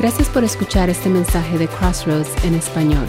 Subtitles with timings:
[0.00, 3.06] Gracias por escuchar este mensaje de Crossroads en español.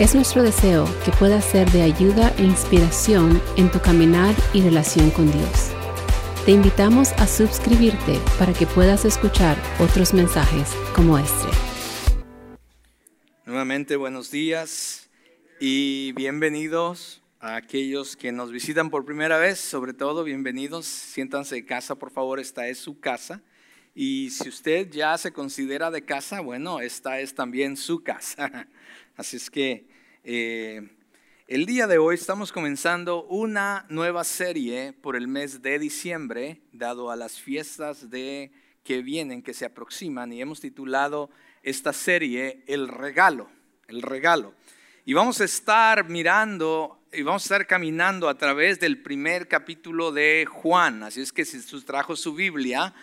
[0.00, 5.12] Es nuestro deseo que pueda ser de ayuda e inspiración en tu caminar y relación
[5.12, 5.70] con Dios.
[6.44, 11.46] Te invitamos a suscribirte para que puedas escuchar otros mensajes como este.
[13.46, 15.08] Nuevamente buenos días
[15.60, 21.64] y bienvenidos a aquellos que nos visitan por primera vez, sobre todo bienvenidos, siéntanse de
[21.64, 23.40] casa, por favor, esta es su casa.
[23.94, 28.66] Y si usted ya se considera de casa, bueno, esta es también su casa.
[29.16, 29.86] Así es que
[30.24, 30.88] eh,
[31.46, 37.10] el día de hoy estamos comenzando una nueva serie por el mes de diciembre, dado
[37.10, 38.50] a las fiestas de
[38.82, 41.28] que vienen, que se aproximan, y hemos titulado
[41.62, 43.50] esta serie El regalo,
[43.88, 44.54] el regalo.
[45.04, 50.12] Y vamos a estar mirando y vamos a estar caminando a través del primer capítulo
[50.12, 51.02] de Juan.
[51.02, 52.94] Así es que si usted trajo su Biblia,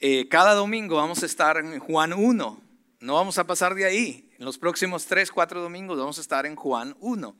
[0.00, 2.60] eh, cada domingo vamos a estar en Juan 1.
[3.00, 4.30] No vamos a pasar de ahí.
[4.38, 7.36] En los próximos 3, 4 domingos vamos a estar en Juan 1.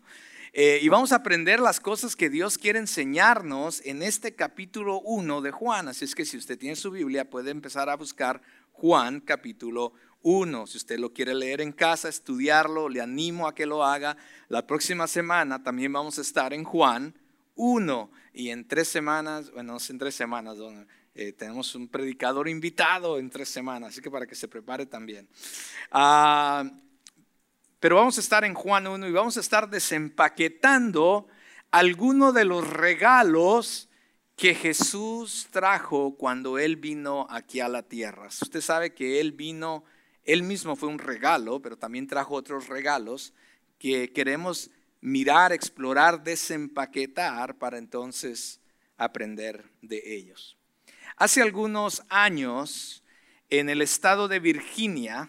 [0.53, 5.41] Eh, y vamos a aprender las cosas que Dios quiere enseñarnos en este capítulo 1
[5.41, 5.89] de Juan.
[5.89, 8.41] Así es que si usted tiene su Biblia puede empezar a buscar
[8.73, 10.67] Juan capítulo 1.
[10.67, 14.17] Si usted lo quiere leer en casa, estudiarlo, le animo a que lo haga.
[14.49, 17.15] La próxima semana también vamos a estar en Juan
[17.55, 18.11] 1.
[18.33, 20.59] Y en tres semanas, bueno, no en tres semanas,
[21.21, 25.29] eh, tenemos un predicador invitado en tres semanas, así que para que se prepare también.
[25.91, 26.63] Ah,
[27.81, 31.27] pero vamos a estar en Juan 1 y vamos a estar desempaquetando
[31.73, 33.89] algunos de los regalos
[34.37, 38.29] que Jesús trajo cuando Él vino aquí a la tierra.
[38.29, 39.83] Usted sabe que Él vino,
[40.23, 43.33] Él mismo fue un regalo, pero también trajo otros regalos
[43.81, 48.61] que queremos mirar, explorar, desempaquetar para entonces
[48.97, 50.58] aprender de ellos.
[51.21, 53.03] Hace algunos años,
[53.51, 55.29] en el estado de Virginia,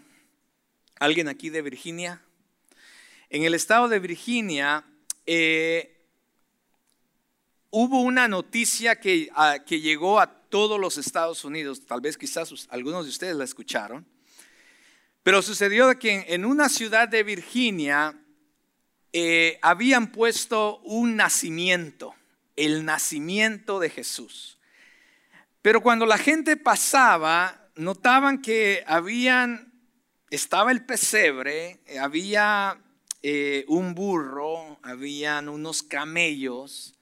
[0.99, 2.21] ¿alguien aquí de Virginia?
[3.31, 4.85] En el estado de Virginia
[5.25, 6.05] eh,
[7.71, 9.31] hubo una noticia que,
[9.65, 14.05] que, llegó a todos los Estados Unidos, tal vez quizás algunos de ustedes la escucharon,
[15.23, 18.15] pero sucedió que en una ciudad de Virginia
[19.11, 22.13] eh, habían puesto un nacimiento,
[22.55, 24.58] el nacimiento de Jesús.
[25.61, 29.73] Pero cuando la gente pasaba, notaban que habían,
[30.29, 32.81] estaba el pesebre, había
[33.21, 36.95] eh, un burro, habían unos camellos,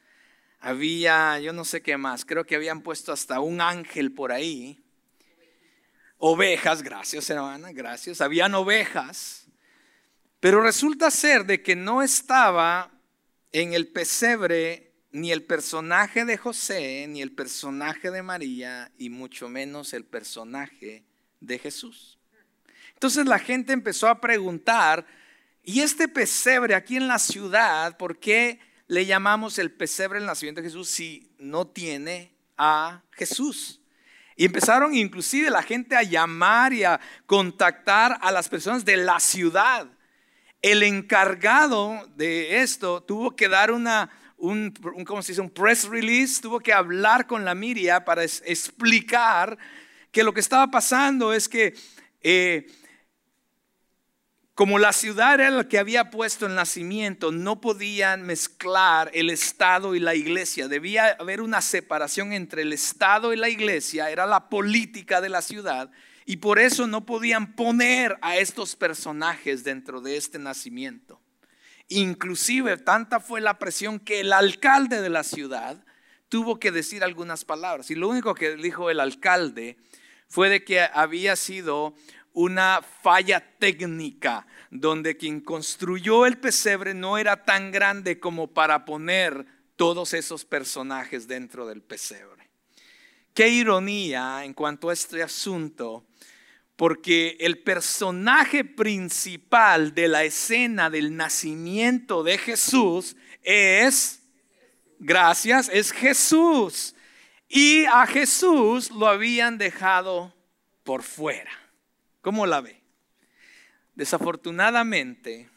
[0.59, 4.83] había, yo no sé qué más, creo que habían puesto hasta un ángel por ahí.
[6.17, 8.21] Ovejas, gracias hermana, gracias.
[8.21, 9.45] Habían ovejas.
[10.39, 12.91] Pero resulta ser de que no estaba
[13.51, 19.49] en el pesebre ni el personaje de José, ni el personaje de María, y mucho
[19.49, 21.03] menos el personaje
[21.39, 22.17] de Jesús.
[22.93, 25.05] Entonces la gente empezó a preguntar,
[25.63, 30.61] ¿y este pesebre aquí en la ciudad, por qué le llamamos el pesebre del nacimiento
[30.61, 33.81] de Jesús si no tiene a Jesús?
[34.35, 39.19] Y empezaron inclusive la gente a llamar y a contactar a las personas de la
[39.19, 39.87] ciudad.
[40.61, 44.71] El encargado de esto tuvo que dar una, un,
[45.05, 45.41] ¿cómo se dice?
[45.41, 49.57] un press release, tuvo que hablar con la Miria para explicar
[50.11, 51.75] que lo que estaba pasando es que
[52.21, 52.67] eh,
[54.57, 59.93] como la ciudad era la que había puesto el nacimiento, no podían mezclar el Estado
[59.93, 60.67] y la iglesia.
[60.67, 65.43] Debía haber una separación entre el Estado y la iglesia, era la política de la
[65.43, 65.91] ciudad,
[66.25, 71.06] y por eso no podían poner a estos personajes dentro de este nacimiento.
[71.89, 75.83] Inclusive tanta fue la presión que el alcalde de la ciudad
[76.29, 77.89] tuvo que decir algunas palabras.
[77.91, 79.77] Y lo único que dijo el alcalde
[80.27, 81.93] fue de que había sido
[82.33, 89.45] una falla técnica donde quien construyó el pesebre no era tan grande como para poner
[89.75, 92.49] todos esos personajes dentro del pesebre.
[93.33, 96.06] Qué ironía en cuanto a este asunto
[96.77, 104.21] porque el personaje principal de la escena del nacimiento de Jesús es,
[104.99, 106.93] gracias, es Jesús.
[107.49, 110.35] Y a Jesús lo habían dejado
[110.83, 111.51] por fuera.
[112.21, 112.79] ¿Cómo la ve?
[113.95, 115.49] Desafortunadamente,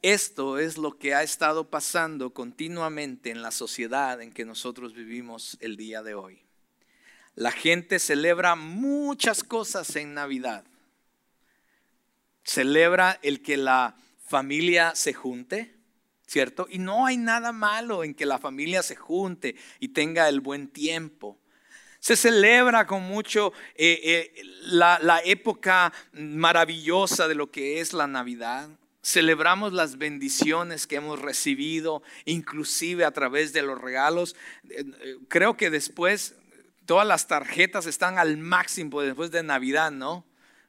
[0.00, 5.58] esto es lo que ha estado pasando continuamente en la sociedad en que nosotros vivimos
[5.60, 6.47] el día de hoy.
[7.38, 10.64] La gente celebra muchas cosas en Navidad.
[12.42, 13.94] Celebra el que la
[14.26, 15.76] familia se junte,
[16.26, 16.66] ¿cierto?
[16.68, 20.66] Y no hay nada malo en que la familia se junte y tenga el buen
[20.66, 21.38] tiempo.
[22.00, 28.08] Se celebra con mucho eh, eh, la, la época maravillosa de lo que es la
[28.08, 28.68] Navidad.
[29.00, 34.34] Celebramos las bendiciones que hemos recibido, inclusive a través de los regalos.
[35.28, 36.34] Creo que después
[36.88, 40.24] todas las tarjetas están al máximo después de Navidad, ¿no?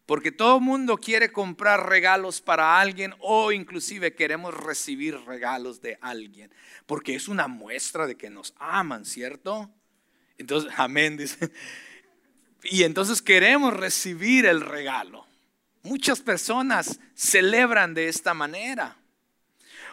[0.05, 5.97] Porque todo el mundo quiere comprar regalos para alguien o inclusive queremos recibir regalos de
[6.01, 6.53] alguien.
[6.85, 9.71] Porque es una muestra de que nos aman, ¿cierto?
[10.37, 11.53] Entonces, amén, dice.
[12.63, 15.25] Y entonces queremos recibir el regalo.
[15.83, 18.97] Muchas personas celebran de esta manera.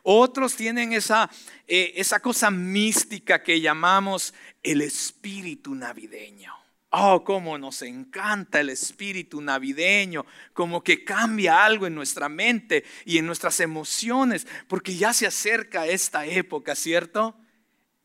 [0.03, 1.29] Otros tienen esa,
[1.67, 4.35] eh, esa cosa mística que llamamos
[4.67, 6.53] el espíritu navideño.
[6.91, 13.19] Oh, cómo nos encanta el espíritu navideño, como que cambia algo en nuestra mente y
[13.19, 17.37] en nuestras emociones, porque ya se acerca esta época, ¿cierto?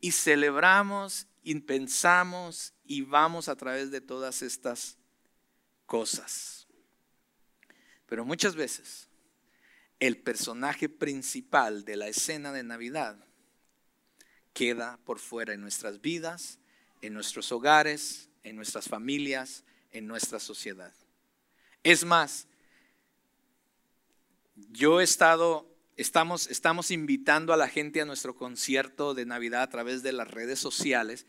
[0.00, 4.98] Y celebramos y pensamos y vamos a través de todas estas
[5.86, 6.68] cosas.
[8.06, 9.08] Pero muchas veces
[9.98, 13.24] el personaje principal de la escena de Navidad
[14.52, 16.58] queda por fuera en nuestras vidas,
[17.00, 20.92] en nuestros hogares, en nuestras familias, en nuestra sociedad.
[21.82, 22.46] Es más,
[24.70, 25.66] yo he estado,
[25.96, 30.30] estamos, estamos invitando a la gente a nuestro concierto de Navidad a través de las
[30.30, 31.26] redes sociales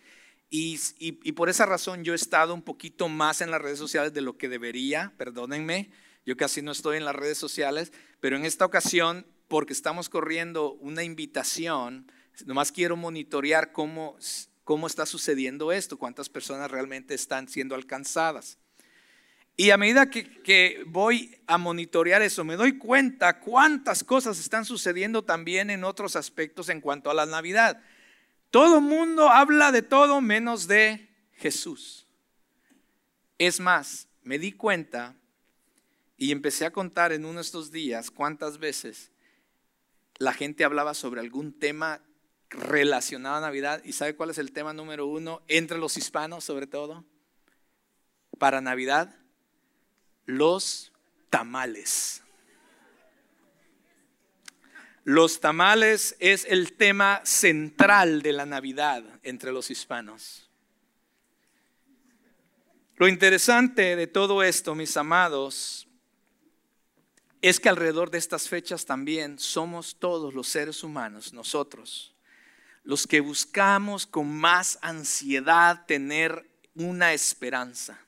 [0.55, 4.13] y, y, por esa razón yo he estado un poquito más en las redes sociales
[4.13, 5.89] de lo que debería, perdónenme,
[6.27, 10.73] yo casi no estoy en las redes sociales, pero en esta ocasión, porque estamos corriendo
[10.73, 12.05] una invitación,
[12.45, 14.17] nomás quiero monitorear cómo
[14.63, 18.57] cómo está sucediendo esto, cuántas personas realmente están siendo alcanzadas.
[19.55, 25.23] Y a medida que, voy a monitorear eso, me doy cuenta cuántas cosas están sucediendo
[25.23, 27.81] también en otros aspectos en cuanto a la Navidad.
[28.49, 32.07] Todo mundo habla de todo menos de Jesús.
[33.37, 35.15] Es más, me di cuenta
[36.17, 39.11] y empecé a contar en uno de estos días cuántas veces
[40.17, 42.01] la gente hablaba sobre algún tema
[42.53, 43.81] relacionado a Navidad.
[43.83, 47.03] ¿Y sabe cuál es el tema número uno entre los hispanos sobre todo?
[48.39, 49.15] Para Navidad,
[50.25, 50.91] los
[51.29, 52.21] tamales.
[55.03, 60.49] Los tamales es el tema central de la Navidad entre los hispanos.
[62.95, 65.87] Lo interesante de todo esto, mis amados,
[67.41, 72.12] es que alrededor de estas fechas también somos todos los seres humanos, nosotros,
[72.83, 77.99] los que buscamos con más ansiedad tener una esperanza.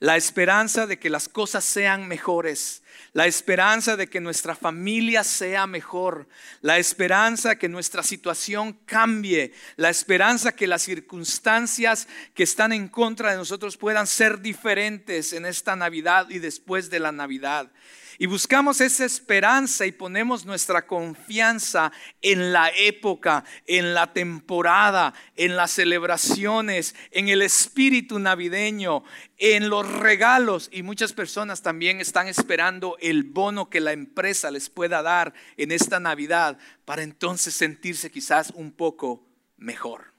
[0.00, 2.82] La esperanza de que las cosas sean mejores,
[3.12, 6.28] la esperanza de que nuestra familia sea mejor,
[6.60, 13.30] la esperanza que nuestra situación cambie, la esperanza que las circunstancias que están en contra
[13.30, 17.70] de nosotros puedan ser diferentes en esta Navidad y después de la Navidad.
[18.18, 25.56] Y buscamos esa esperanza y ponemos nuestra confianza en la época, en la temporada, en
[25.56, 29.02] las celebraciones, en el espíritu navideño,
[29.36, 30.68] en los regalos.
[30.72, 35.72] Y muchas personas también están esperando el bono que la empresa les pueda dar en
[35.72, 39.26] esta Navidad para entonces sentirse quizás un poco
[39.56, 40.12] mejor.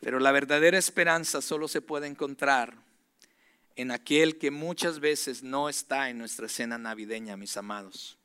[0.00, 2.89] Pero la verdadera esperanza solo se puede encontrar
[3.80, 8.18] en aquel que muchas veces no está en nuestra cena navideña, mis amados.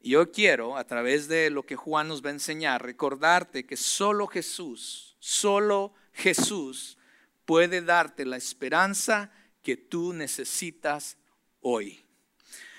[0.00, 3.76] Y yo quiero, a través de lo que Juan nos va a enseñar, recordarte que
[3.76, 6.96] solo Jesús, solo Jesús
[7.44, 9.30] puede darte la esperanza
[9.62, 11.18] que tú necesitas
[11.60, 12.02] hoy.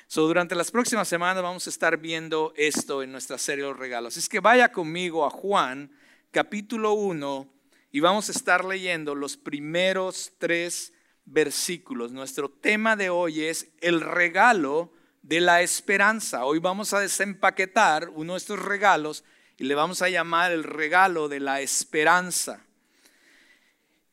[0.07, 3.79] So, durante las próximas semanas vamos a estar viendo esto en nuestra serie de los
[3.79, 4.17] regalos.
[4.17, 5.91] Es que vaya conmigo a Juan
[6.31, 7.47] capítulo 1
[7.91, 10.93] y vamos a estar leyendo los primeros tres
[11.25, 12.11] versículos.
[12.11, 16.45] Nuestro tema de hoy es el regalo de la esperanza.
[16.45, 19.23] Hoy vamos a desempaquetar uno de estos regalos
[19.57, 22.65] y le vamos a llamar el regalo de la esperanza.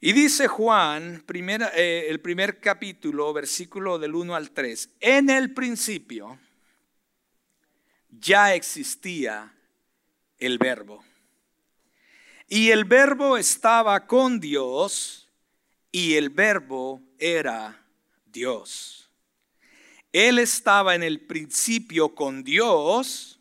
[0.00, 6.38] Y dice Juan, eh, el primer capítulo, versículo del 1 al 3, en el principio
[8.08, 9.52] ya existía
[10.38, 11.04] el verbo.
[12.46, 15.27] Y el verbo estaba con Dios
[15.90, 17.86] y el verbo era
[18.26, 19.10] Dios.
[20.12, 23.40] Él estaba en el principio con Dios.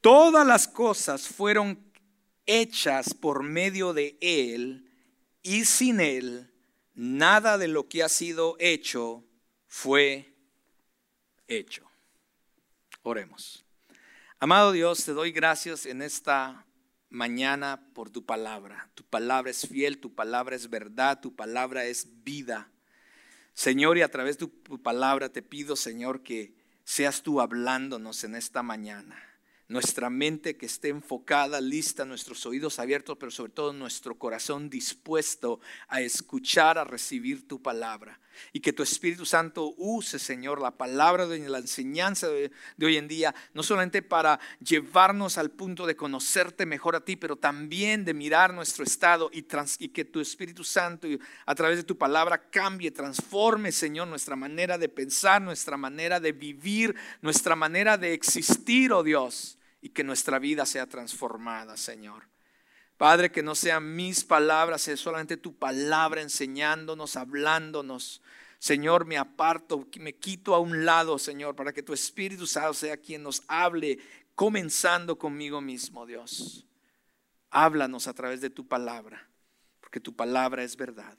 [0.00, 1.92] Todas las cosas fueron
[2.46, 4.90] hechas por medio de Él
[5.42, 6.52] y sin Él
[6.94, 9.24] nada de lo que ha sido hecho
[9.66, 10.34] fue
[11.46, 11.84] hecho.
[13.02, 13.64] Oremos.
[14.38, 16.65] Amado Dios, te doy gracias en esta
[17.16, 18.88] mañana por tu palabra.
[18.94, 22.68] Tu palabra es fiel, tu palabra es verdad, tu palabra es vida.
[23.54, 26.52] Señor, y a través de tu palabra te pido, Señor, que
[26.84, 29.25] seas tú hablándonos en esta mañana
[29.68, 35.60] nuestra mente que esté enfocada, lista, nuestros oídos abiertos, pero sobre todo nuestro corazón dispuesto
[35.88, 38.20] a escuchar, a recibir tu palabra.
[38.52, 43.08] Y que tu Espíritu Santo use, Señor, la palabra de la enseñanza de, hoy en
[43.08, 48.12] día, no solamente para llevarnos al punto de conocerte mejor a ti, pero también de
[48.12, 49.46] mirar nuestro estado y,
[49.78, 51.08] y que tu Espíritu Santo
[51.46, 56.32] a través de tu palabra cambie, transforme, Señor, nuestra manera de pensar, nuestra manera de
[56.32, 62.28] vivir, nuestra manera de existir, oh Dios y que nuestra vida sea transformada, Señor.
[62.96, 68.22] Padre, que no sean mis palabras, sea solamente tu palabra enseñándonos, hablándonos.
[68.58, 72.96] Señor, me aparto, me quito a un lado, Señor, para que tu Espíritu Santo sea
[72.96, 73.98] quien nos hable,
[74.34, 76.66] comenzando conmigo mismo, Dios.
[77.50, 79.28] Háblanos a través de tu palabra,
[79.80, 81.18] porque tu palabra es verdad.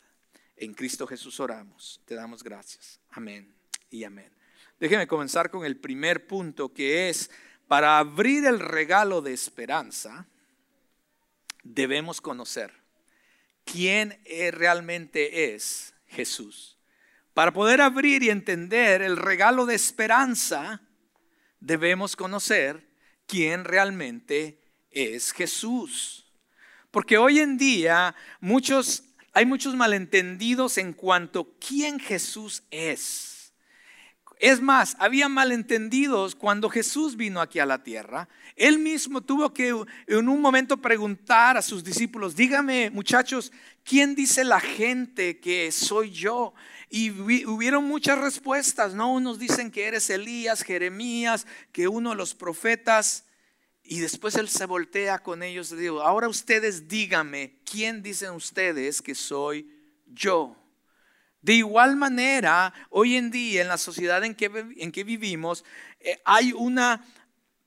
[0.55, 2.01] En Cristo Jesús oramos.
[2.05, 2.99] Te damos gracias.
[3.11, 3.53] Amén
[3.91, 4.31] y amén.
[4.79, 7.29] Déjeme comenzar con el primer punto, que es
[7.67, 10.27] para abrir el regalo de esperanza,
[11.63, 12.71] debemos conocer
[13.65, 14.19] quién
[14.51, 16.77] realmente es Jesús.
[17.33, 20.81] Para poder abrir y entender el regalo de esperanza,
[21.59, 22.87] debemos conocer
[23.27, 24.59] quién realmente
[24.89, 26.25] es Jesús.
[26.89, 28.15] Porque hoy en día
[29.33, 33.36] hay muchos malentendidos en cuanto a quién Jesús es.
[34.39, 38.29] Es más, había malentendidos cuando Jesús vino aquí a la tierra.
[38.55, 39.69] Él mismo tuvo que
[40.07, 43.51] en un momento preguntar a sus discípulos, dígame muchachos,
[43.83, 46.53] ¿quién dice la gente que soy yo?
[46.89, 47.09] Y
[47.45, 49.11] hubieron muchas respuestas, ¿no?
[49.11, 53.25] Unos dicen que eres Elías, Jeremías, que uno de los profetas.
[53.83, 59.01] Y después él se voltea con ellos y dijo, ahora ustedes díganme, ¿quién dicen ustedes
[59.01, 59.67] que soy
[60.05, 60.55] yo?
[61.47, 65.63] De igual manera, hoy en día en la sociedad en que, en que vivimos,
[66.01, 66.77] eh, hay un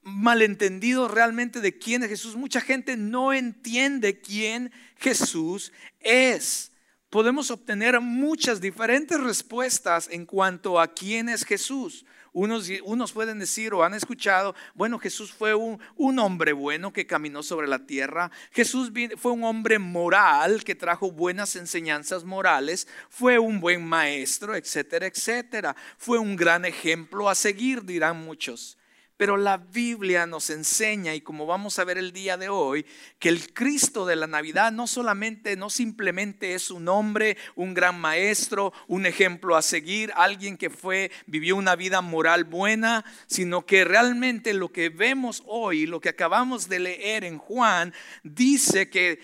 [0.03, 2.37] malentendido realmente de quién es Jesús.
[2.37, 6.73] Mucha gente no entiende quién Jesús es.
[7.09, 12.05] Podemos obtener muchas diferentes respuestas en cuanto a quién es Jesús.
[12.33, 17.43] Unos, pueden decir o han escuchado, bueno, Jesús fue un, un, hombre bueno que caminó
[17.43, 18.31] sobre la tierra.
[18.53, 22.87] Jesús fue un hombre moral que trajo buenas enseñanzas morales.
[23.09, 25.77] Fue un buen maestro, etcétera, etcétera.
[25.99, 28.77] Fue un gran ejemplo a seguir, dirán muchos.
[29.21, 32.87] Pero la Biblia nos enseña, y como vamos a ver el día de hoy,
[33.19, 38.01] que el Cristo de la Navidad no solamente, no simplemente es un hombre, un gran
[38.01, 43.85] maestro, un ejemplo a seguir, alguien que fue, vivió una vida moral buena, sino que
[43.85, 49.21] realmente lo que vemos hoy, lo que acabamos de leer en Juan, dice que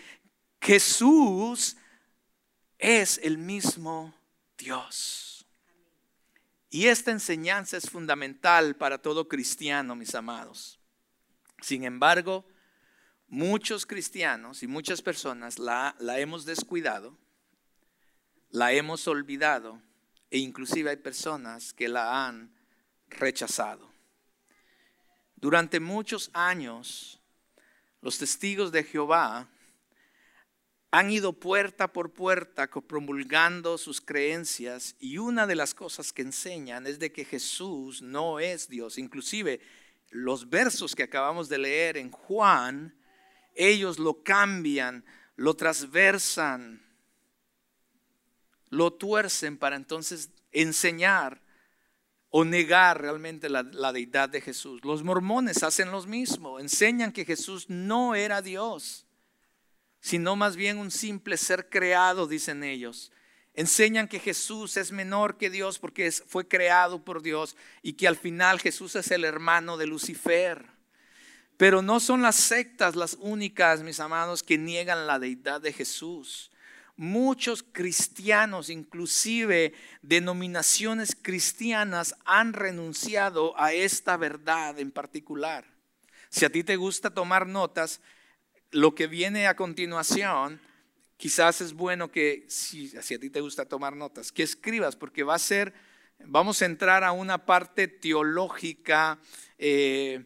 [0.60, 1.78] Jesús
[2.78, 4.14] es el mismo
[4.58, 5.25] Dios.
[6.70, 10.80] Y esta enseñanza es fundamental para todo cristiano, mis amados.
[11.60, 12.46] Sin embargo,
[13.28, 17.16] muchos cristianos y muchas personas la, hemos descuidado,
[18.50, 19.80] la hemos olvidado
[20.30, 22.52] e inclusive hay personas que la han
[23.08, 23.92] rechazado.
[25.36, 27.20] Durante muchos años,
[28.00, 29.48] los testigos de Jehová
[30.96, 36.86] han ido puerta por puerta promulgando sus creencias y una de las cosas que enseñan
[36.86, 38.96] es de que Jesús no es Dios.
[38.96, 39.60] Inclusive
[40.08, 42.96] los versos que acabamos de leer en Juan,
[43.54, 46.82] ellos lo cambian, lo transversan,
[48.70, 51.42] lo tuercen para entonces enseñar
[52.30, 54.82] o negar realmente la, la, deidad de Jesús.
[54.82, 59.05] Los mormones hacen lo mismo, enseñan que Jesús no era Dios
[60.00, 63.12] sino más bien un simple ser creado, dicen ellos.
[63.54, 68.16] Enseñan que Jesús es menor que Dios porque fue creado por Dios y que al
[68.16, 70.66] final Jesús es el hermano de Lucifer.
[71.56, 76.50] Pero no son las sectas las únicas, mis amados, que niegan la deidad de Jesús.
[76.96, 79.72] Muchos cristianos, inclusive
[80.02, 85.64] denominaciones cristianas, han renunciado a esta verdad en particular.
[86.28, 88.00] Si a ti te gusta tomar notas,
[88.76, 90.60] lo que viene a continuación,
[91.16, 95.34] quizás es bueno que, si, a ti te gusta tomar notas, que escribas, porque va
[95.34, 95.72] a ser,
[96.26, 99.18] vamos a entrar a una parte teológica.
[99.58, 100.24] Eh,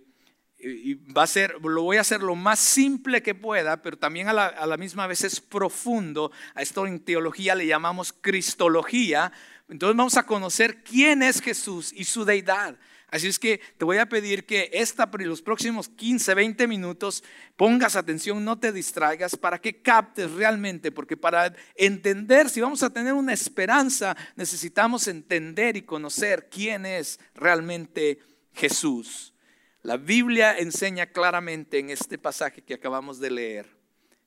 [0.59, 4.29] y va a ser, lo voy a hacer lo más simple que pueda, pero también
[4.29, 6.33] a la, a la, misma vez es profundo.
[6.55, 9.33] A esto en teología le llamamos cristología.
[9.69, 12.77] Entonces vamos a conocer quién es Jesús y su deidad.
[13.11, 17.25] Así es que te voy a pedir que esta, los próximos 15, 20 minutos
[17.57, 22.91] pongas atención, no te distraigas para que captes realmente, porque para entender, si vamos a
[22.91, 28.21] tener una esperanza, necesitamos entender y conocer quién es realmente
[28.55, 29.35] Jesús.
[29.83, 33.81] La Biblia enseña claramente en este pasaje que acabamos de leer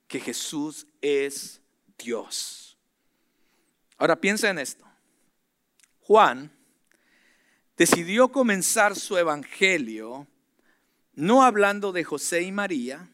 [0.08, 1.62] que Jesús es
[1.96, 2.76] Dios.
[3.96, 4.84] Ahora piensa en esto.
[6.00, 6.53] Juan
[7.76, 10.26] decidió comenzar su evangelio
[11.14, 13.08] no hablando de José y María.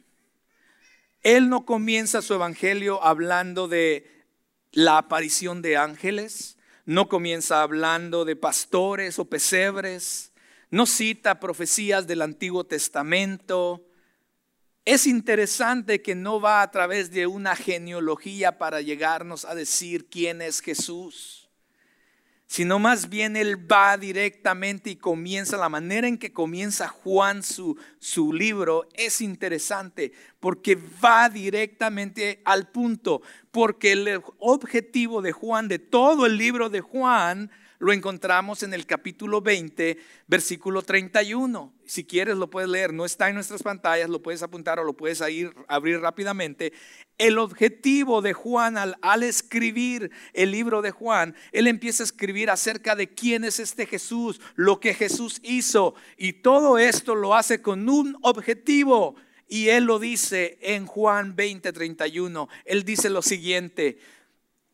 [1.22, 4.24] Él no comienza su evangelio hablando de
[4.72, 10.32] la aparición de ángeles, no comienza hablando de pastores o pesebres,
[10.70, 13.84] no cita profecías del Antiguo Testamento.
[14.84, 20.40] Es interesante que no va a través de una genealogía para llegarnos a decir quién
[20.40, 21.50] es Jesús
[22.50, 27.78] sino más bien él va directamente y comienza, la manera en que comienza Juan su,
[28.00, 35.78] su libro es interesante porque va directamente al punto, porque el objetivo de Juan, de
[35.78, 41.72] todo el libro de Juan, lo encontramos en el capítulo 20, versículo 31.
[41.87, 44.92] Si quieres lo puedes leer, no está en nuestras pantallas, lo puedes apuntar o lo
[44.92, 46.75] puedes ir, abrir rápidamente.
[47.16, 52.50] El objetivo de Juan al, al escribir el libro de Juan, él empieza a escribir
[52.50, 57.62] acerca de quién es este Jesús, lo que Jesús hizo y todo esto lo hace
[57.62, 59.16] con un objetivo.
[59.49, 62.49] Y él lo dice en Juan 20, 31.
[62.66, 63.99] Él dice lo siguiente,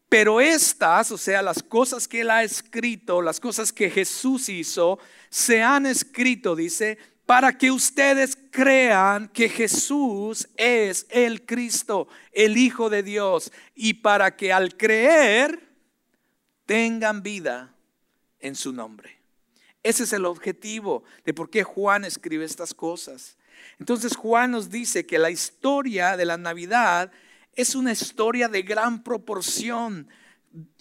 [0.08, 4.98] pero estas, o sea, las cosas que él ha escrito, las cosas que Jesús hizo,
[5.30, 12.88] se han escrito, dice, para que ustedes crean que Jesús es el Cristo, el Hijo
[12.88, 15.68] de Dios, y para que al creer
[16.66, 17.74] tengan vida
[18.38, 19.18] en su nombre.
[19.82, 23.36] Ese es el objetivo de por qué Juan escribe estas cosas.
[23.78, 27.10] Entonces Juan nos dice que la historia de la Navidad
[27.56, 30.08] es una historia de gran proporción.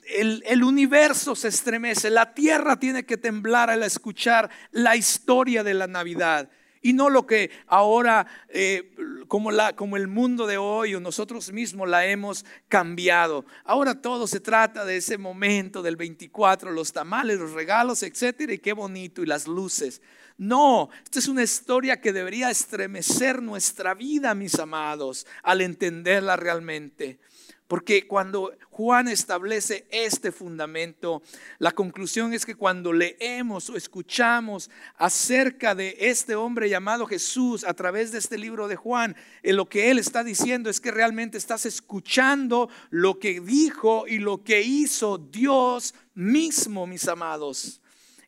[0.08, 5.88] El, universo se estremece, la tierra tiene que temblar al escuchar la historia de la
[5.88, 6.50] Navidad
[6.84, 8.94] y no lo que ahora, eh,
[9.28, 13.46] como, la, como el mundo de hoy o nosotros mismos la hemos cambiado.
[13.64, 18.60] Ahora todo se trata de ese momento del 24, los tamales, los regalos, etcétera, y
[18.60, 20.04] qué bonito, y las luces.
[20.38, 27.20] No, esta es una historia que debería estremecer nuestra vida, mis amados, al entenderla realmente.
[27.68, 31.24] Porque cuando Juan establece este fundamento,
[31.58, 37.74] la conclusión es que cuando leemos o escuchamos acerca de este hombre llamado Jesús a
[37.74, 40.92] través de este libro de Juan, en eh, lo que él está diciendo es que
[40.92, 47.82] realmente estás escuchando lo que dijo y lo que hizo Dios mismo, mis amados.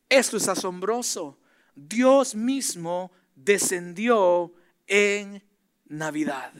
[0.09, 1.37] Esto es asombroso.
[1.77, 4.51] Dios mismo descendió
[4.87, 5.43] en
[5.85, 6.51] Navidad.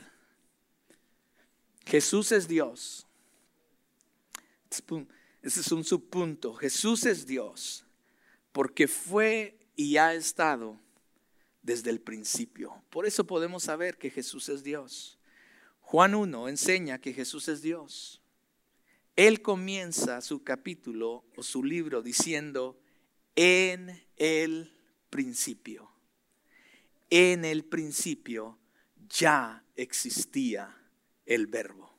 [1.86, 3.08] Jesús es Dios.
[5.42, 6.54] Ese es un subpunto.
[6.54, 7.84] Jesús es Dios
[8.52, 10.80] porque fue y ha estado
[11.64, 12.84] desde el principio.
[12.92, 15.18] Por eso podemos saber que Jesús es Dios.
[15.82, 18.22] Juan 1 enseña que Jesús es Dios.
[19.16, 22.80] Él comienza su capítulo o su libro diciendo,
[23.36, 24.77] en el
[25.10, 25.90] principio.
[27.10, 28.58] En el principio
[29.10, 30.76] ya existía
[31.26, 31.98] el verbo.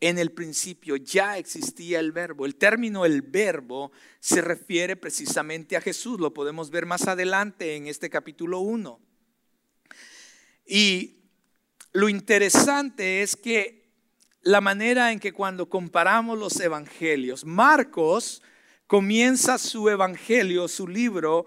[0.00, 2.44] En el principio ya existía el verbo.
[2.44, 6.20] El término el verbo se refiere precisamente a Jesús.
[6.20, 9.00] Lo podemos ver más adelante en este capítulo 1.
[10.66, 11.16] Y
[11.92, 13.86] lo interesante es que
[14.42, 18.42] la manera en que cuando comparamos los evangelios, Marcos
[18.86, 21.46] comienza su evangelio, su libro,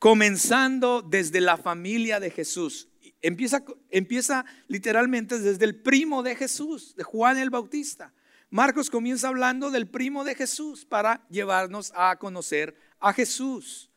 [0.00, 2.88] comenzando desde la familia de Jesús.
[3.20, 8.12] Empieza, empieza literalmente desde el primo de Jesús, de Juan el Bautista.
[8.48, 13.90] Marcos comienza hablando del primo de Jesús para llevarnos a conocer a Jesús.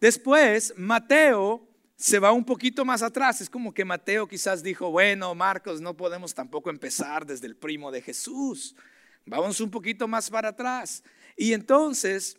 [0.00, 3.40] Después, Mateo se va un poquito más atrás.
[3.40, 7.90] Es como que Mateo quizás dijo, bueno, Marcos, no podemos tampoco empezar desde el primo
[7.90, 8.76] de Jesús.
[9.26, 11.02] Vamos un poquito más para atrás.
[11.36, 12.38] Y entonces,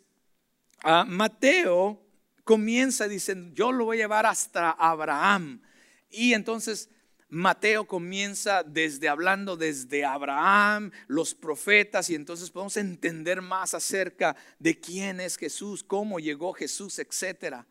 [0.82, 2.02] a Mateo
[2.44, 5.62] comienza diciendo, yo lo voy a llevar hasta Abraham.
[6.10, 6.88] Y entonces
[7.28, 14.78] Mateo comienza desde hablando desde Abraham, los profetas, y entonces podemos entender más acerca de
[14.78, 17.66] quién es Jesús, cómo llegó Jesús, etcétera.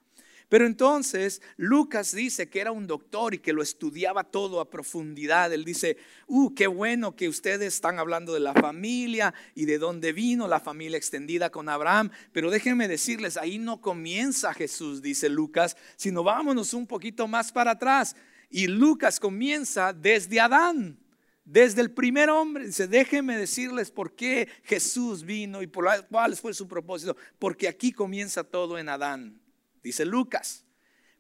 [0.52, 5.54] Pero entonces Lucas dice que era un doctor y que lo estudiaba todo a profundidad.
[5.54, 5.96] Él dice,
[6.28, 10.60] uh, qué bueno que ustedes están hablando de la familia y de dónde vino la
[10.60, 12.12] familia extendida con Abraham.
[12.34, 17.72] Pero déjenme decirles, ahí no comienza Jesús, dice Lucas, sino vámonos un poquito más para
[17.72, 18.18] atrás.
[18.50, 21.00] Y Lucas comienza desde Adán.
[21.46, 26.54] Desde el primer hombre, dice, déjenme decirles por qué Jesús vino y por cuál fue
[26.54, 29.41] su propósito, porque aquí comienza todo en Adán
[29.84, 30.66] dice Lucas.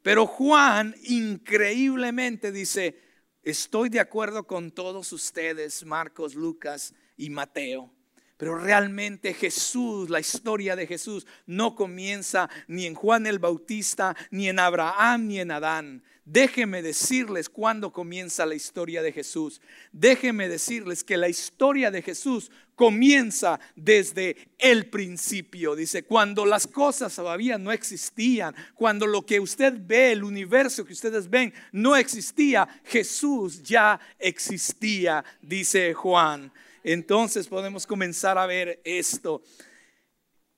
[0.01, 2.99] Pero Juan increíblemente dice,
[3.43, 7.93] estoy de acuerdo con todos ustedes, Marcos, Lucas y Mateo.
[8.37, 14.49] Pero realmente Jesús, la historia de Jesús, no comienza ni en Juan el Bautista, ni
[14.49, 16.03] en Abraham, ni en Adán.
[16.23, 19.59] Déjenme decirles cuándo comienza la historia de Jesús.
[19.91, 25.75] Déjenme decirles que la historia de Jesús comienza desde el principio.
[25.75, 30.93] Dice, cuando las cosas todavía no existían, cuando lo que usted ve, el universo que
[30.93, 36.51] ustedes ven, no existía, Jesús ya existía, dice Juan.
[36.83, 39.41] Entonces podemos comenzar a ver esto.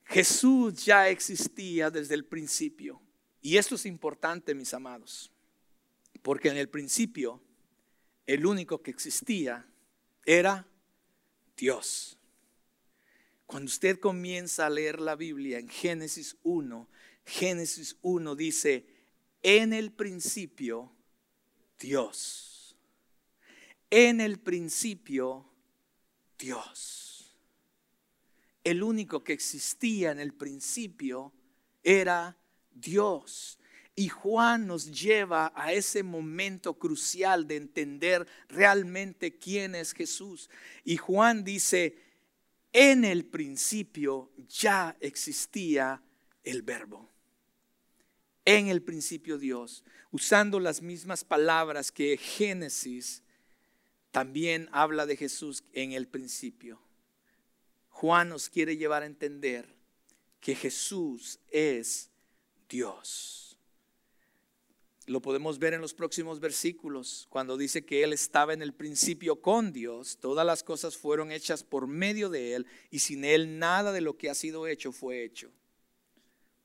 [0.04, 3.00] Jesús ya existía desde el principio.
[3.40, 5.33] Y esto es importante, mis amados.
[6.24, 7.38] Porque en el principio
[8.26, 9.68] el único que existía
[10.24, 10.66] era
[11.54, 12.16] Dios.
[13.44, 16.88] Cuando usted comienza a leer la Biblia en Génesis 1,
[17.26, 18.86] Génesis 1 dice,
[19.42, 20.90] en el principio
[21.78, 22.74] Dios.
[23.90, 25.44] En el principio
[26.38, 27.36] Dios.
[28.64, 31.34] El único que existía en el principio
[31.82, 32.34] era
[32.72, 33.58] Dios.
[33.96, 40.50] Y Juan nos lleva a ese momento crucial de entender realmente quién es Jesús.
[40.84, 41.96] Y Juan dice,
[42.72, 46.02] en el principio ya existía
[46.42, 47.08] el verbo.
[48.44, 53.22] En el principio Dios, usando las mismas palabras que Génesis
[54.10, 56.80] también habla de Jesús en el principio.
[57.88, 59.66] Juan nos quiere llevar a entender
[60.40, 62.10] que Jesús es
[62.68, 63.43] Dios.
[65.06, 69.42] Lo podemos ver en los próximos versículos, cuando dice que Él estaba en el principio
[69.42, 73.92] con Dios, todas las cosas fueron hechas por medio de Él y sin Él nada
[73.92, 75.50] de lo que ha sido hecho fue hecho.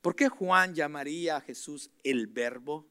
[0.02, 2.88] ¿Por qué Juan llamaría a Jesús el verbo?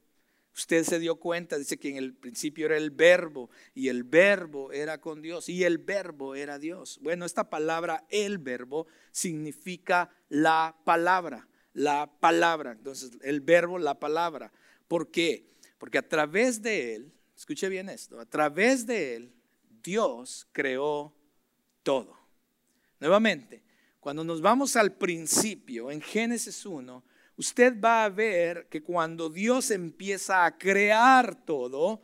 [0.55, 4.73] Usted se dio cuenta, dice que en el principio era el verbo y el verbo
[4.73, 6.99] era con Dios y el verbo era Dios.
[7.01, 12.73] Bueno, esta palabra, el verbo, significa la palabra, la palabra.
[12.73, 14.53] Entonces, el verbo, la palabra.
[14.89, 15.47] ¿Por qué?
[15.79, 19.33] Porque a través de Él, escuche bien esto, a través de Él
[19.83, 21.15] Dios creó
[21.83, 22.19] todo.
[23.01, 23.63] Nuevamente,
[24.01, 27.05] cuando nos vamos al principio, en Génesis 1,
[27.37, 32.03] usted va a ver que cuando Dios empieza a crear todo,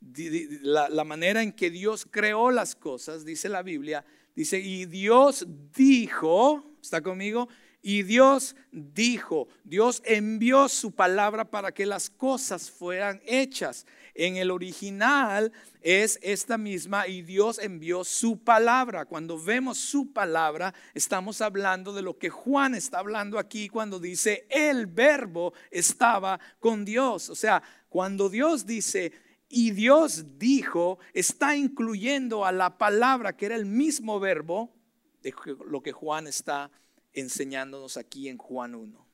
[0.00, 5.46] la, la, manera en que Dios creó las cosas, dice la Biblia, dice, y Dios
[5.74, 7.48] dijo, ¿está conmigo?
[7.88, 13.86] Y Dios dijo, Dios envió su palabra para que las cosas fueran hechas.
[14.12, 19.04] En el original es esta misma y Dios envió su palabra.
[19.04, 24.48] Cuando vemos su palabra, estamos hablando de lo que Juan está hablando aquí cuando dice
[24.50, 27.30] el verbo estaba con Dios.
[27.30, 29.12] O sea, cuando Dios dice
[29.48, 34.74] y Dios dijo, está incluyendo a la palabra que era el mismo verbo
[35.22, 35.32] de
[35.68, 36.68] lo que Juan está
[37.16, 39.06] enseñándonos aquí en Juan 1.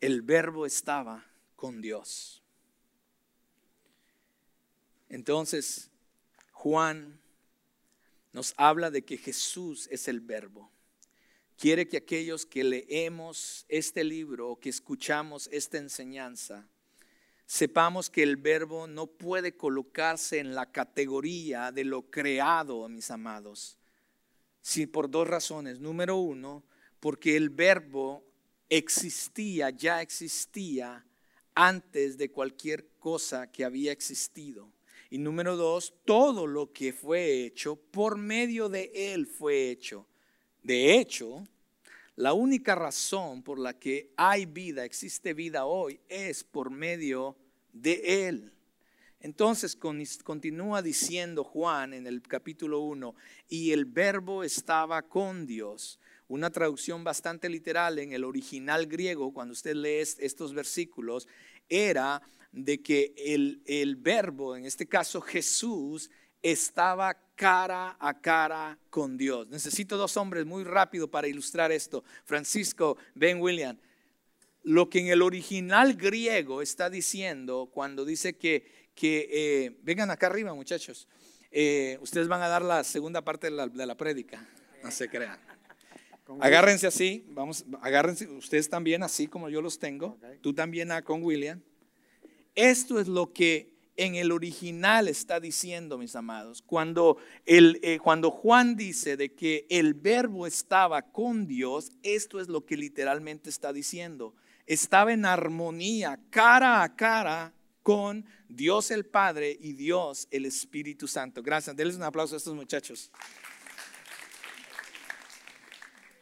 [0.00, 2.42] El verbo estaba con Dios.
[5.08, 5.90] Entonces,
[6.52, 7.18] Juan
[8.32, 10.70] nos habla de que Jesús es el verbo.
[11.56, 16.68] Quiere que aquellos que leemos este libro o que escuchamos esta enseñanza,
[17.46, 23.78] sepamos que el verbo no puede colocarse en la categoría de lo creado, mis amados,
[24.66, 25.78] Sí, por dos razones.
[25.78, 26.64] Número uno,
[26.98, 28.24] porque el verbo
[28.70, 31.04] existía, ya existía
[31.54, 34.72] antes de cualquier cosa que había existido.
[35.10, 40.06] Y número dos, todo lo que fue hecho por medio de él fue hecho.
[40.62, 41.46] De hecho,
[42.16, 47.36] la única razón por la que hay vida, existe vida hoy, es por medio
[47.74, 48.53] de él.
[49.24, 53.14] Entonces continúa diciendo Juan en el capítulo 1,
[53.48, 55.98] y el verbo estaba con Dios.
[56.28, 61.26] Una traducción bastante literal en el original griego, cuando usted lee estos versículos,
[61.70, 62.20] era
[62.52, 66.10] de que el, el verbo, en este caso Jesús,
[66.42, 69.48] estaba cara a cara con Dios.
[69.48, 72.04] Necesito dos hombres muy rápido para ilustrar esto.
[72.26, 73.78] Francisco, Ben William.
[74.64, 80.26] lo que en el original griego está diciendo cuando dice que, que eh, vengan acá
[80.26, 81.08] arriba muchachos,
[81.50, 84.46] eh, ustedes van a dar la segunda parte de la, de prédica,
[84.82, 85.38] no se crean.
[86.40, 91.60] Agárrense así, vamos, agárrense ustedes también así como yo los tengo, tú también con William.
[92.54, 96.62] Esto es lo que en el original está diciendo, mis amados.
[96.62, 102.48] Cuando, el, eh, cuando Juan dice de que el verbo estaba con Dios, esto es
[102.48, 104.34] lo que literalmente está diciendo
[104.66, 107.52] estaba en armonía, cara a cara
[107.84, 111.42] con Dios el Padre y Dios el Espíritu Santo.
[111.42, 111.76] Gracias.
[111.76, 113.10] Denles un aplauso a estos muchachos.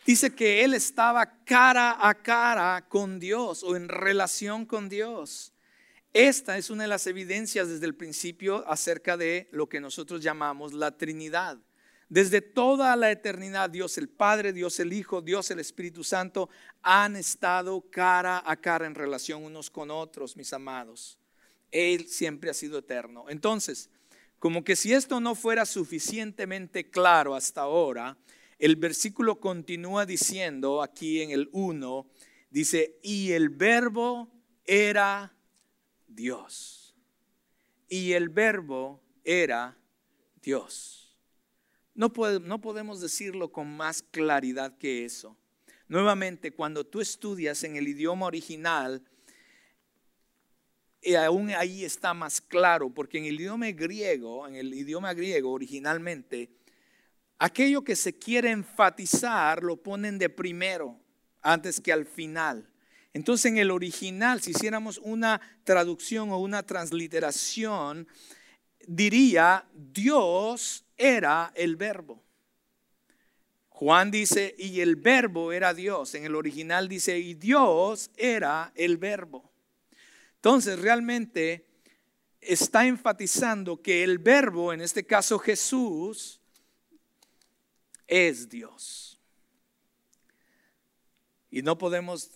[0.05, 5.53] Dice que él estaba cara a cara con Dios o en relación con Dios.
[6.13, 10.73] Esta es una de las evidencias desde el principio acerca de lo que nosotros llamamos
[10.73, 11.59] la Trinidad.
[12.09, 16.51] Desde toda la eternidad, Dios el Padre, Dios el Hijo, Dios el Espíritu Santo
[16.83, 21.22] han estado cara a cara en relación unos con otros, mis amados.
[21.73, 23.25] Él siempre ha sido eterno.
[23.29, 23.91] Entonces,
[24.39, 28.19] como que si esto no fuera suficientemente claro hasta ahora,
[28.59, 32.07] el versículo continúa diciendo aquí en el 1,
[32.51, 34.31] dice, y el verbo
[34.65, 35.37] era
[36.07, 36.95] Dios.
[37.89, 39.79] Y el verbo era
[40.41, 41.17] Dios.
[41.95, 45.37] No, no podemos decirlo con más claridad que eso.
[45.89, 49.03] Nuevamente, cuando tú estudias en el idioma original,
[51.03, 55.51] y aún ahí está más claro, porque en el idioma griego, en el idioma griego
[55.51, 56.51] originalmente,
[57.39, 60.97] aquello que se quiere enfatizar lo ponen de primero,
[61.43, 62.69] antes que al final.
[63.13, 68.07] Entonces en el original, si hiciéramos una traducción o una transliteración,
[68.87, 72.23] diría Dios era el verbo.
[73.69, 76.15] Juan dice, y el verbo era Dios.
[76.15, 79.52] En el original dice, y Dios era el verbo.
[80.43, 81.65] Entonces, realmente
[82.41, 86.41] está enfatizando que el verbo, en este caso Jesús,
[88.09, 89.21] es Dios.
[91.49, 92.29] Y no podemos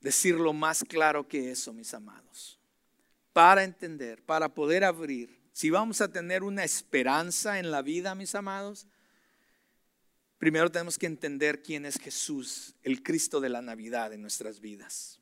[0.00, 2.58] decirlo más claro que eso, mis amados.
[3.32, 8.34] Para entender, para poder abrir si vamos a tener una esperanza en la vida, mis
[8.34, 8.88] amados,
[10.38, 15.20] primero tenemos que entender quién es Jesús, el Cristo de la Navidad en nuestras vidas.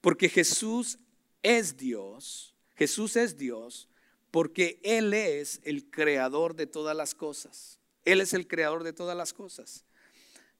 [0.00, 0.98] Porque Jesús
[1.46, 3.88] es Dios, Jesús es Dios
[4.32, 7.78] porque Él es el creador de todas las cosas.
[8.04, 9.84] Él es el creador de todas las cosas.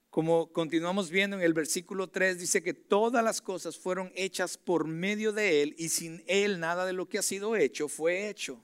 [0.09, 4.87] Como continuamos viendo en el versículo 3, dice que todas las cosas fueron hechas por
[4.87, 8.63] medio de Él y sin Él nada de lo que ha sido hecho fue hecho.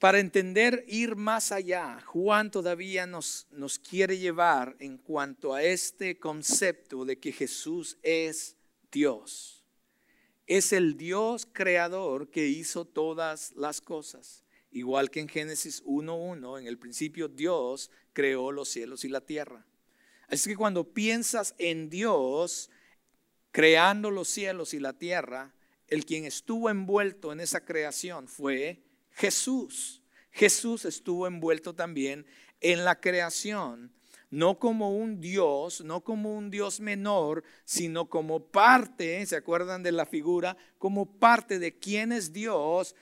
[0.00, 6.18] Para entender, ir más allá, Juan todavía nos, nos quiere llevar en cuanto a este
[6.18, 8.56] concepto de que Jesús es
[8.90, 9.62] Dios.
[10.46, 14.42] Es el Dios creador que hizo todas las cosas.
[14.70, 19.66] Igual que en Génesis 1.1, en el principio Dios creó los cielos y la tierra.
[20.28, 22.70] Así que cuando piensas en Dios
[23.52, 25.54] creando los cielos y la tierra,
[25.88, 30.02] el quien estuvo envuelto en esa creación fue Jesús.
[30.30, 32.26] Jesús estuvo envuelto también
[32.60, 33.92] en la creación,
[34.30, 39.92] no como un Dios, no como un Dios menor, sino como parte, ¿se acuerdan de
[39.92, 40.56] la figura?
[40.78, 42.94] Como parte de quién es Dios.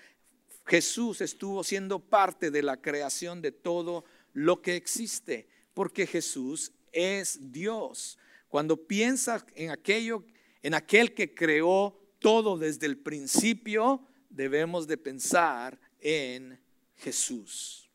[0.64, 7.52] Jesús estuvo siendo parte de la creación de todo lo que existe, porque Jesús es
[7.52, 8.18] Dios.
[8.48, 10.24] Cuando piensas en aquello,
[10.62, 16.58] en aquel que creó todo desde el principio, debemos de pensar en
[16.96, 17.88] Jesús.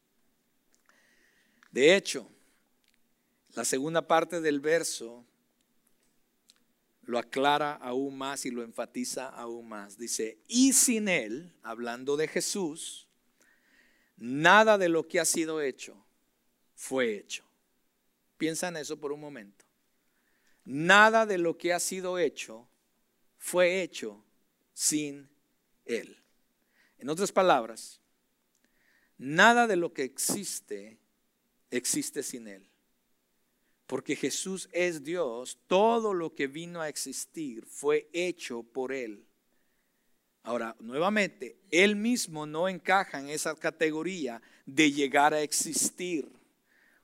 [1.72, 2.30] De hecho,
[3.56, 5.26] la segunda parte del verso
[7.04, 9.98] lo aclara aún más y lo enfatiza aún más.
[9.98, 13.08] Dice, y sin Él, hablando de Jesús,
[14.18, 15.96] nada de lo que ha sido hecho
[16.76, 17.44] fue hecho.
[18.38, 19.66] Piensa en eso por un momento.
[20.66, 22.68] Nada de lo que ha sido hecho
[23.38, 24.24] fue hecho
[24.74, 25.30] sin
[25.86, 26.23] Él.
[27.04, 28.00] En otras palabras,
[29.18, 30.98] nada de lo que existe
[31.70, 32.66] existe sin Él.
[33.88, 39.26] Porque Jesús es Dios, todo lo que vino a existir fue hecho por Él.
[40.44, 46.32] Ahora, nuevamente, Él mismo no encaja en esa categoría de llegar a existir,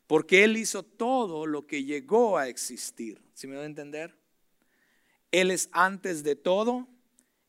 [0.08, 3.22] porque Él hizo todo lo que llegó a existir.
[3.34, 4.16] ¿Sí me voy a entender?
[5.34, 6.88] Él es antes de todo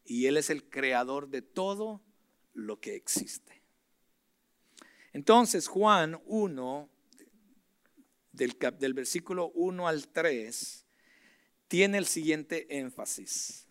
[0.05, 2.03] y Él es el creador de todo
[2.55, 3.63] lo que existe.
[5.13, 6.89] Entonces Juan 1
[8.33, 10.87] del, del versículo 1 al 3,
[11.69, 13.67] tiene el siguiente énfasis.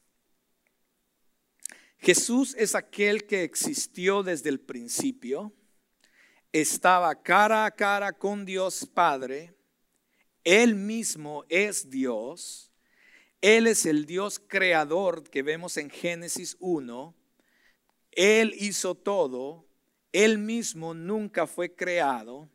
[1.97, 5.53] Jesús es aquel que existió desde el principio,
[6.53, 9.53] estaba cara a cara con Dios Padre,
[10.43, 12.71] Él mismo es Dios,
[13.41, 17.13] Él es el Dios creador que vemos en Génesis 1,
[18.11, 19.65] Él hizo todo,
[20.11, 22.49] Él mismo nunca fue creado.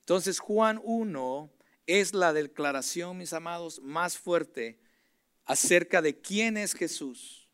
[0.00, 1.50] Entonces Juan 1
[1.86, 4.78] es la declaración, mis amados, más fuerte
[5.44, 7.48] acerca de quién es Jesús.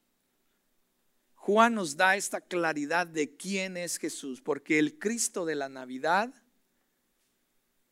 [1.35, 6.35] Juan nos da esta claridad de quién es Jesús, porque el Cristo de la Navidad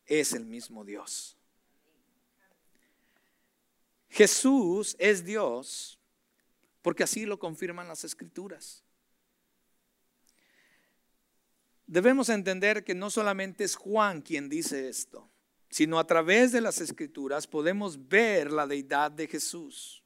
[0.07, 1.37] es el mismo Dios.
[4.09, 5.99] Jesús es Dios
[6.83, 8.84] porque así lo confirman las escrituras.
[11.87, 15.31] Debemos entender que no solamente es Juan quien dice esto,
[15.69, 20.03] sino a través de las escrituras podemos ver la deidad de Jesús.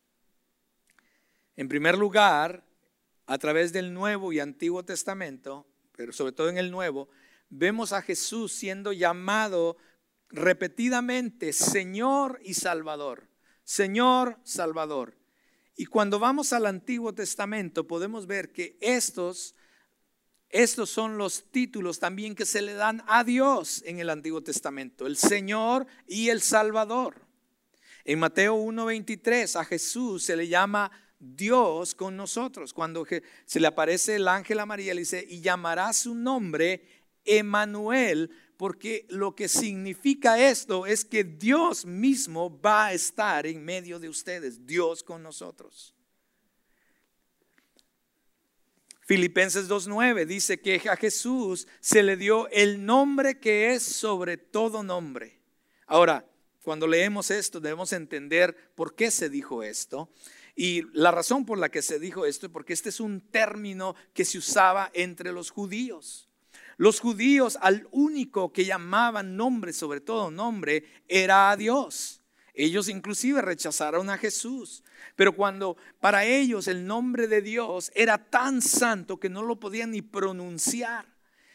[1.56, 2.64] En primer lugar,
[3.26, 7.08] a través del Nuevo y Antiguo Testamento, pero sobre todo en el Nuevo,
[7.50, 9.76] vemos a Jesús siendo llamado
[10.30, 13.28] repetidamente Señor y Salvador.
[13.64, 15.16] Señor, Salvador.
[15.76, 19.54] Y cuando vamos al Antiguo Testamento podemos ver que estos,
[20.50, 25.06] estos son los títulos también que se le dan a Dios en el Antiguo Testamento,
[25.06, 27.16] el Señor y el Salvador.
[28.04, 32.72] En Mateo 1.23 a Jesús se le llama Dios con nosotros.
[32.72, 33.06] Cuando
[33.44, 36.82] se le aparece el ángel a María, le dice, y llamará su nombre
[37.26, 43.98] Emanuel, porque lo que significa esto es que Dios mismo va a estar en medio
[43.98, 45.97] de ustedes, Dios con nosotros.
[49.08, 54.82] Filipenses 2.9 dice que a Jesús se le dio el nombre que es sobre todo
[54.82, 55.40] nombre.
[55.86, 56.26] Ahora,
[56.62, 60.10] cuando leemos esto debemos entender por qué se dijo esto.
[60.54, 63.94] Y la razón por la que se dijo esto es porque este es un término
[64.12, 66.28] que se usaba entre los judíos.
[66.76, 72.17] Los judíos al único que llamaban nombre, sobre todo nombre, era a Dios.
[72.58, 74.82] Ellos inclusive rechazaron a Jesús.
[75.14, 79.92] Pero cuando para ellos el nombre de Dios era tan santo que no lo podían
[79.92, 81.06] ni pronunciar.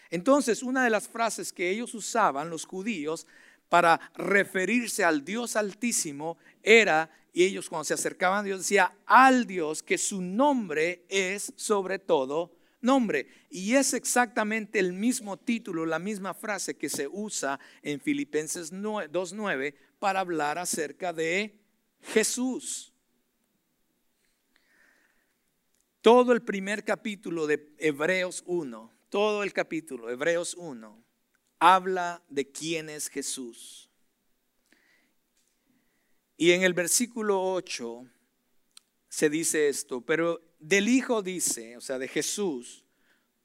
[0.10, 3.28] Entonces una de las frases que ellos usaban, los judíos,
[3.68, 9.46] para referirse al Dios altísimo era y ellos cuando se acercaban a Dios decía al
[9.46, 13.28] Dios que su nombre es sobre todo nombre.
[13.50, 19.74] Y es exactamente el mismo título, la misma frase que se usa en Filipenses 2.9
[20.04, 21.58] para hablar acerca de
[22.02, 22.92] Jesús.
[26.02, 31.02] Todo el primer capítulo de Hebreos 1, todo el capítulo, Hebreos 1,
[31.58, 33.90] habla de quién es Jesús.
[36.36, 38.06] Y en el versículo 8
[39.08, 42.84] se dice esto, pero del Hijo dice, o sea, de Jesús,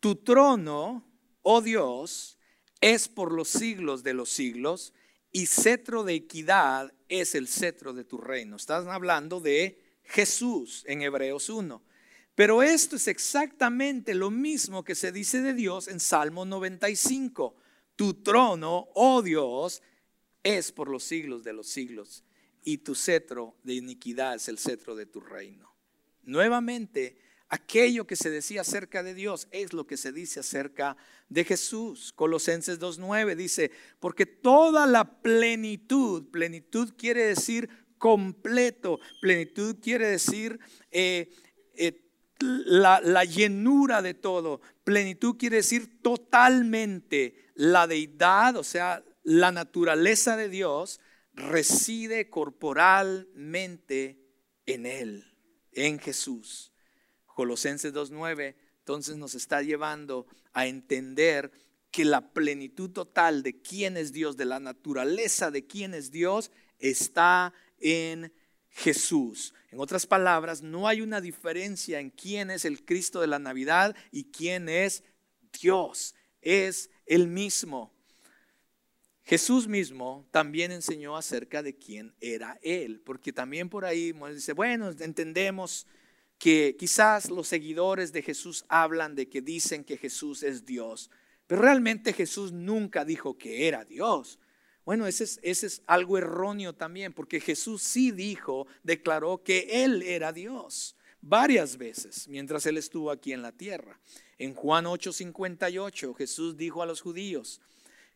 [0.00, 1.08] tu trono,
[1.42, 2.36] oh Dios,
[2.80, 4.92] es por los siglos de los siglos
[5.32, 8.56] y cetro de equidad es el cetro de tu reino.
[8.56, 11.82] Estás hablando de Jesús en Hebreos 1.
[12.34, 17.56] Pero esto es exactamente lo mismo que se dice de Dios en Salmo 95.
[17.96, 19.82] Tu trono, oh Dios,
[20.42, 22.24] es por los siglos de los siglos
[22.62, 25.74] y tu cetro de iniquidad es el cetro de tu reino.
[26.22, 30.96] Nuevamente, aquello que se decía acerca de Dios es lo que se dice acerca
[31.28, 32.12] de Jesús.
[32.12, 41.30] Colosenses 2.9 dice, porque toda la plenitud, plenitud quiere decir completo, plenitud quiere decir eh,
[41.74, 42.04] eh,
[42.38, 50.36] la, la llenura de todo, plenitud quiere decir totalmente la deidad, o sea, la naturaleza
[50.36, 51.00] de Dios
[51.34, 54.18] reside corporalmente
[54.66, 55.36] en Él,
[55.72, 56.72] en Jesús.
[57.38, 61.52] Colosenses 2.9 entonces nos está llevando a entender
[61.92, 66.50] que la plenitud total de quién es Dios, de la naturaleza de quién es Dios,
[66.80, 68.32] está en
[68.70, 69.54] Jesús.
[69.70, 73.94] En otras palabras, no hay una diferencia en quién es el Cristo de la Navidad
[74.10, 75.04] y quién es
[75.62, 76.16] Dios.
[76.42, 77.94] Es el mismo.
[79.22, 84.90] Jesús mismo también enseñó acerca de quién era Él, porque también por ahí dice, bueno,
[84.90, 85.86] entendemos
[86.38, 91.10] que quizás los seguidores de Jesús hablan de que dicen que Jesús es Dios,
[91.46, 94.38] pero realmente Jesús nunca dijo que era Dios.
[94.84, 100.96] Bueno, ese es, algo erróneo también, porque Jesús sí dijo, declaró que Él era Dios
[101.20, 104.00] varias veces mientras Él estuvo aquí en la tierra.
[104.38, 107.60] En Juan 8:58 Jesús dijo a los judíos,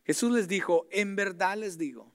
[0.05, 2.11] Jesús les dijo, en verdad les digo,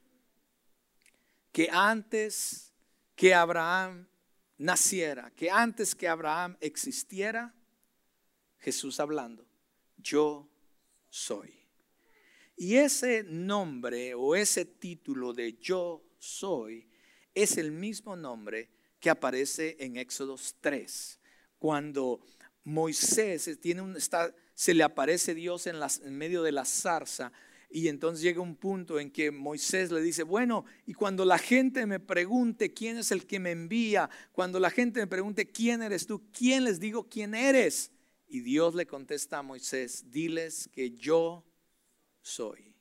[1.53, 2.73] que antes
[3.15, 4.09] que Abraham
[4.59, 7.55] naciera, que antes que Abraham existiera,
[8.59, 9.47] Jesús hablando,
[9.97, 10.49] yo
[11.09, 11.55] soy.
[12.57, 16.89] Y ese nombre o ese título de yo soy
[17.35, 21.21] es el mismo nombre que aparece en Éxodos 3,
[21.61, 22.21] cuando
[22.65, 27.33] Moisés tiene un, está, se le aparece Dios en, en medio de la zarza
[27.71, 31.85] y entonces llega un punto en que Moisés le dice, bueno, y cuando la gente
[31.87, 36.07] me pregunte quién es el que me envía, cuando la gente me pregunte quién eres
[36.07, 37.93] tú, ¿quién les digo quién eres?
[38.27, 41.45] Y Dios le contesta a Moisés, diles que yo
[42.23, 42.75] soy.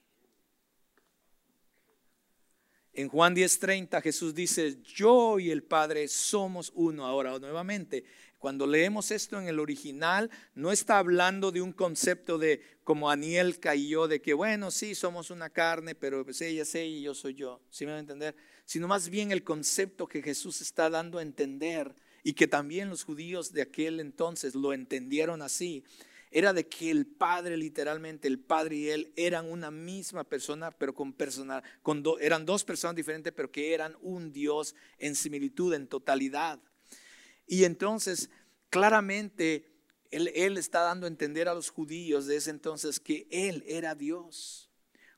[2.93, 7.05] En Juan 10:30 Jesús dice, yo y el Padre somos uno.
[7.05, 8.03] Ahora, nuevamente,
[8.37, 13.59] cuando leemos esto en el original, no está hablando de un concepto de como Aniel
[13.59, 17.13] cayó, de que bueno, sí, somos una carne, pero pues ella es ella y yo
[17.13, 17.61] soy yo.
[17.69, 18.35] ¿Sí me van a entender?
[18.65, 23.03] Sino más bien el concepto que Jesús está dando a entender y que también los
[23.03, 25.83] judíos de aquel entonces lo entendieron así,
[26.29, 30.93] era de que el Padre, literalmente, el Padre y Él eran una misma persona, pero
[30.93, 35.87] con personal, con eran dos personas diferentes, pero que eran un Dios en similitud, en
[35.87, 36.59] totalidad.
[37.47, 38.29] Y entonces,
[38.69, 39.65] claramente,
[40.11, 44.69] él, está dando a entender a los judíos de ese entonces que Él era Dios.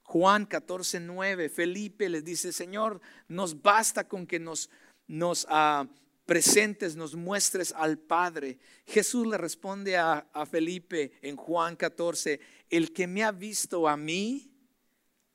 [0.04, 4.70] Juan 14, 9, Felipe les dice, Señor, nos basta con que nos,
[5.08, 5.88] uh,
[6.26, 8.58] presentes, nos muestres al Padre.
[8.88, 14.52] Jesús le responde a, Felipe en Juan 14, el que me ha visto a mí,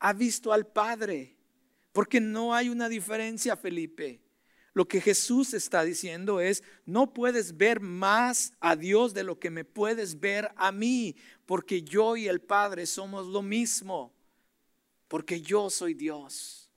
[0.00, 1.36] ha visto al Padre.
[1.92, 4.23] Porque no hay una diferencia, Felipe.
[4.74, 9.48] Lo que Jesús está diciendo es, no puedes ver más a Dios de lo que
[9.48, 11.14] me puedes ver a mí,
[11.46, 14.12] porque yo y el Padre somos lo mismo,
[15.06, 16.68] porque yo soy Dios.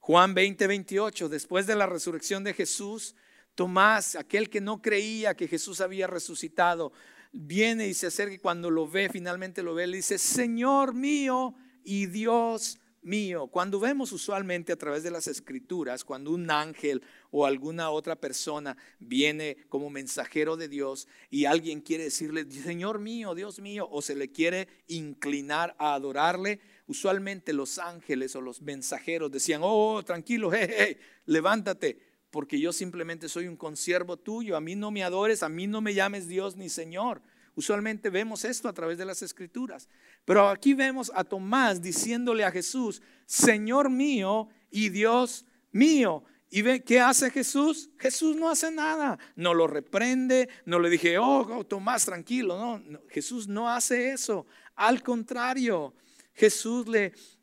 [0.00, 3.14] Juan 20, 28, después de la resurrección de Jesús,
[3.54, 6.92] Tomás, aquel que no creía que Jesús había resucitado,
[7.30, 11.54] viene y se acerca y cuando lo ve, finalmente lo ve, le dice, Señor mío
[11.84, 13.46] y Dios mío.
[13.46, 18.76] Cuando vemos usualmente a través de las escrituras, cuando un ángel o alguna otra persona
[18.98, 24.14] viene como mensajero de Dios y alguien quiere decirle, Señor mío, Dios mío, o se
[24.14, 30.50] le quiere inclinar a adorarle, usualmente los ángeles o los mensajeros decían, oh, tranquilo,
[31.26, 31.98] levántate,
[32.30, 35.80] porque yo simplemente soy un consiervo tuyo, a mí no me adores, a mí no
[35.80, 37.22] me llames Dios ni Señor.
[37.56, 39.88] Usualmente vemos esto a través de las escrituras.
[40.24, 46.24] Pero aquí vemos a Tomás diciéndole a Jesús, Señor mío y Dios mío.
[46.50, 47.90] ¿Y ve qué hace Jesús?
[47.98, 53.00] Jesús no hace nada, no lo reprende, no le dije, oh, oh Tomás, tranquilo, no,
[53.08, 54.46] Jesús no hace eso.
[54.76, 55.94] Al contrario,
[56.34, 56.86] Jesús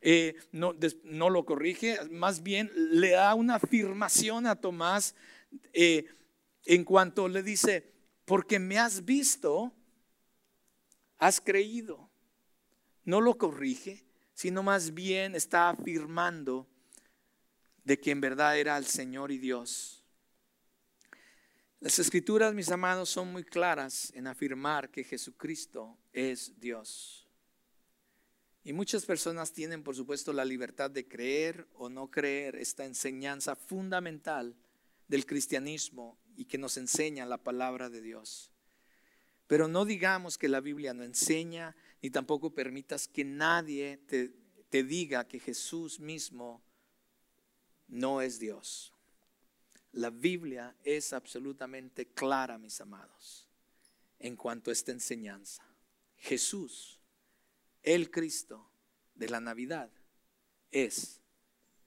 [0.02, 5.16] eh, no, no, lo corrige, más bien le da una afirmación a Tomás
[5.74, 6.06] eh,
[6.66, 7.92] en cuanto le dice,
[8.26, 9.74] porque me has visto,
[11.18, 12.11] has creído.
[13.04, 16.68] No lo corrige, sino más bien está afirmando
[17.84, 20.04] de que en verdad era el Señor y Dios.
[21.80, 27.28] Las escrituras, mis amados, son muy claras en afirmar que Jesucristo es Dios.
[28.64, 33.56] Y muchas personas tienen, por supuesto, la libertad de creer o no creer esta enseñanza
[33.56, 34.56] fundamental
[35.08, 38.52] del cristianismo y que nos enseña la palabra de Dios.
[39.48, 44.30] Pero no digamos que la Biblia no enseña, ni tampoco permitas que nadie te,
[44.70, 46.64] te diga que Jesús mismo
[47.88, 48.94] no es Dios.
[49.92, 53.48] La Biblia es absolutamente clara, mis amados,
[54.20, 55.64] en cuanto a esta enseñanza.
[56.18, 57.02] Jesús
[57.84, 58.70] el Cristo
[59.16, 59.90] de la Navidad
[60.72, 61.20] es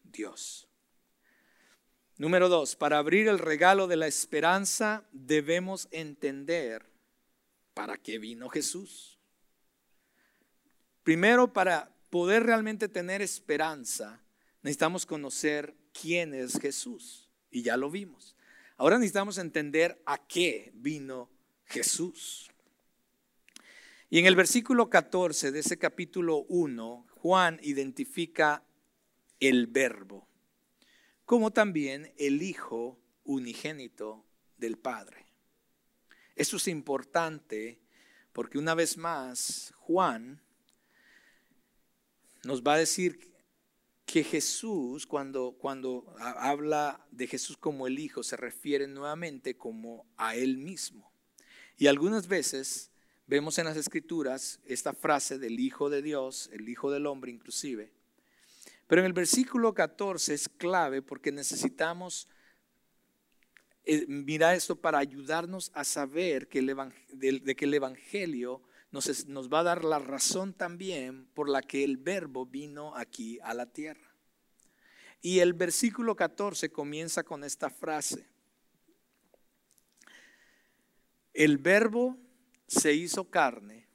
[0.02, 0.68] Dios.
[2.16, 6.90] Número dos, para abrir el regalo de la esperanza debemos entender
[7.74, 9.13] para qué vino Jesús.
[11.04, 14.22] Primero, para poder realmente tener esperanza,
[14.62, 17.30] necesitamos conocer quién es Jesús.
[17.50, 18.34] Y ya lo vimos.
[18.76, 21.30] Ahora necesitamos entender a qué vino
[21.66, 22.50] Jesús.
[24.08, 28.64] Y en el versículo 14 de ese capítulo 1, Juan identifica
[29.40, 30.26] el verbo,
[31.24, 34.24] como también el Hijo unigénito
[34.56, 35.26] del Padre.
[36.34, 37.80] Eso es importante
[38.32, 40.40] porque una vez más Juan
[42.46, 43.32] nos va a decir
[44.06, 50.36] que Jesús, cuando, cuando habla de Jesús como el Hijo, se refiere nuevamente como a
[50.36, 51.10] Él mismo.
[51.76, 52.90] Y algunas veces
[53.26, 57.90] Vemos en las escrituras esta frase del Hijo de Dios, el Hijo del Hombre inclusive.
[58.86, 62.28] Pero en el versículo 14 es clave porque necesitamos
[63.86, 66.76] eh, mirar esto para ayudarnos a saber que el
[67.12, 68.62] de, que el Evangelio
[68.94, 73.52] nos, va a dar la razón también por la que el verbo vino aquí a
[73.52, 74.14] la tierra.
[75.20, 78.28] Y el versículo 14 comienza con esta frase.
[81.32, 82.16] El verbo
[82.68, 83.88] se hizo carne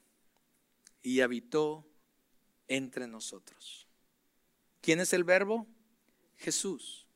[1.02, 1.86] y habitó
[2.68, 3.88] entre nosotros.
[4.82, 5.66] ¿Quién es el verbo?
[6.36, 7.06] Jesús.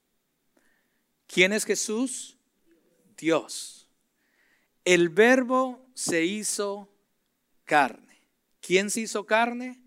[1.26, 2.38] ¿Quién es Jesús?
[3.18, 3.88] Dios.
[4.86, 6.93] El verbo se hizo
[7.64, 8.20] carne.
[8.60, 9.80] ¿Quién se hizo carne?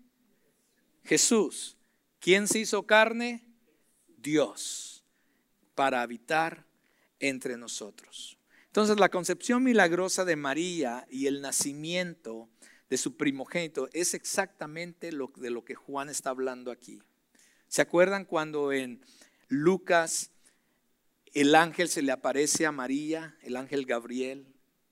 [1.04, 1.76] Jesús.
[2.20, 3.44] ¿Quién se hizo carne?
[4.16, 5.04] Dios,
[5.74, 6.66] para habitar
[7.20, 8.38] entre nosotros.
[8.66, 12.48] Entonces la concepción milagrosa de María y el nacimiento
[12.90, 17.02] de su primogénito es exactamente de lo que Juan está hablando aquí.
[17.68, 19.04] ¿Se acuerdan cuando en
[19.48, 20.30] Lucas
[21.34, 24.46] el ángel se le aparece a María, el ángel Gabriel,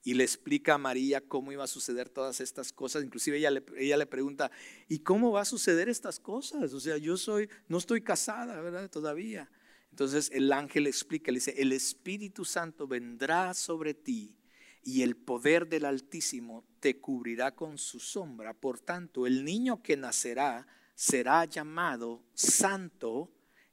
[0.07, 3.03] y le explica a María cómo iba a suceder todas estas cosas.
[3.03, 4.53] Inclusive ella le, ella le pregunta,
[4.89, 6.73] ¿y cómo va a suceder estas cosas?
[6.75, 8.89] O sea, yo soy, no estoy casada, ¿verdad?
[8.89, 9.51] Todavía.
[9.91, 14.39] Entonces el ángel explica, le dice, el Espíritu Santo vendrá sobre ti
[14.81, 18.55] y el poder del Altísimo te cubrirá con su sombra.
[18.55, 23.33] Por tanto, el niño que nacerá será llamado Santo,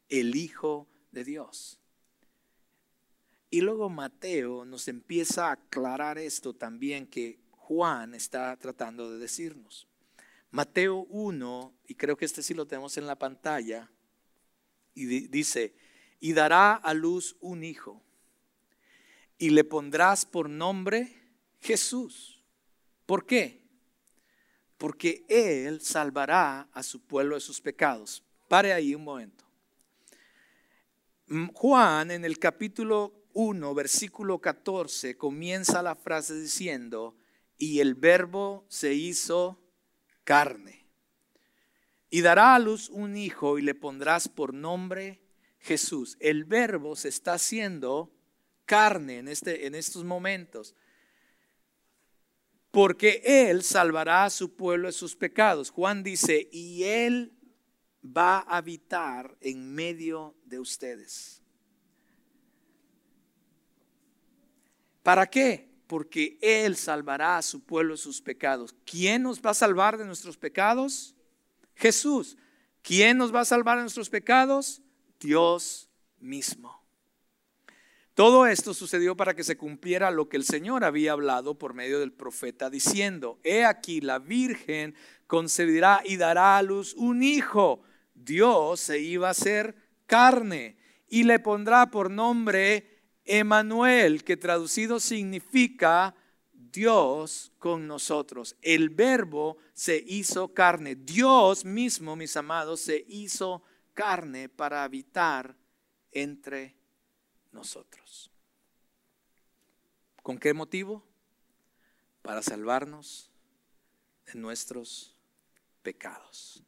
[0.10, 1.83] el Hijo de Dios.
[3.54, 9.88] Y luego Mateo nos empieza a aclarar esto también que Juan está tratando de decirnos.
[10.50, 13.92] Mateo 1, y creo que este sí lo tenemos en la pantalla,
[14.96, 15.76] y dice,
[16.20, 18.02] y dará a luz un hijo,
[19.38, 21.16] y le pondrás por nombre
[21.62, 22.44] Jesús.
[23.06, 23.62] ¿Por qué?
[24.80, 28.24] Porque Él salvará a su pueblo de sus pecados.
[28.48, 29.46] Pare ahí un momento.
[31.54, 37.16] Juan en el capítulo 1, versículo 14, comienza la frase diciendo,
[37.58, 39.62] y el verbo se hizo
[40.24, 40.88] carne.
[42.10, 45.22] Y dará a luz un hijo y le pondrás por nombre
[45.60, 46.18] Jesús.
[46.20, 48.14] El verbo se está haciendo
[48.66, 50.76] carne en, este, en estos momentos.
[52.70, 55.70] Porque Él salvará a su pueblo de sus pecados.
[55.70, 57.34] Juan dice, y Él
[58.06, 61.43] va a habitar en medio de ustedes.
[65.04, 65.70] ¿Para qué?
[65.86, 68.74] Porque Él salvará a su pueblo de sus pecados.
[68.86, 71.14] ¿Quién nos va a salvar de nuestros pecados?
[71.76, 72.38] Jesús.
[72.82, 74.82] ¿Quién nos va a salvar de nuestros pecados?
[75.20, 75.90] Dios
[76.20, 76.82] mismo.
[78.14, 82.00] Todo esto sucedió para que se cumpliera lo que el Señor había hablado por medio
[82.00, 84.96] del profeta diciendo, he aquí la Virgen
[85.26, 87.82] concebirá y dará a luz un hijo.
[88.14, 89.76] Dios se iba a hacer
[90.06, 90.78] carne
[91.08, 92.93] y le pondrá por nombre
[93.26, 96.16] Emanuel, que traducido significa
[96.52, 98.56] Dios con nosotros.
[98.62, 100.96] El verbo se hizo carne.
[100.96, 103.62] Dios mismo, mis amados, se hizo
[103.94, 105.56] carne para habitar
[106.12, 106.76] entre
[107.52, 108.32] nosotros.
[110.24, 111.04] ¿Con qué motivo?
[112.22, 113.30] Para salvarnos
[114.26, 115.16] de nuestros
[115.84, 116.64] pecados.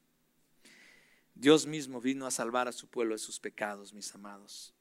[1.34, 4.75] Dios mismo vino a salvar a su pueblo de sus pecados, mis amados.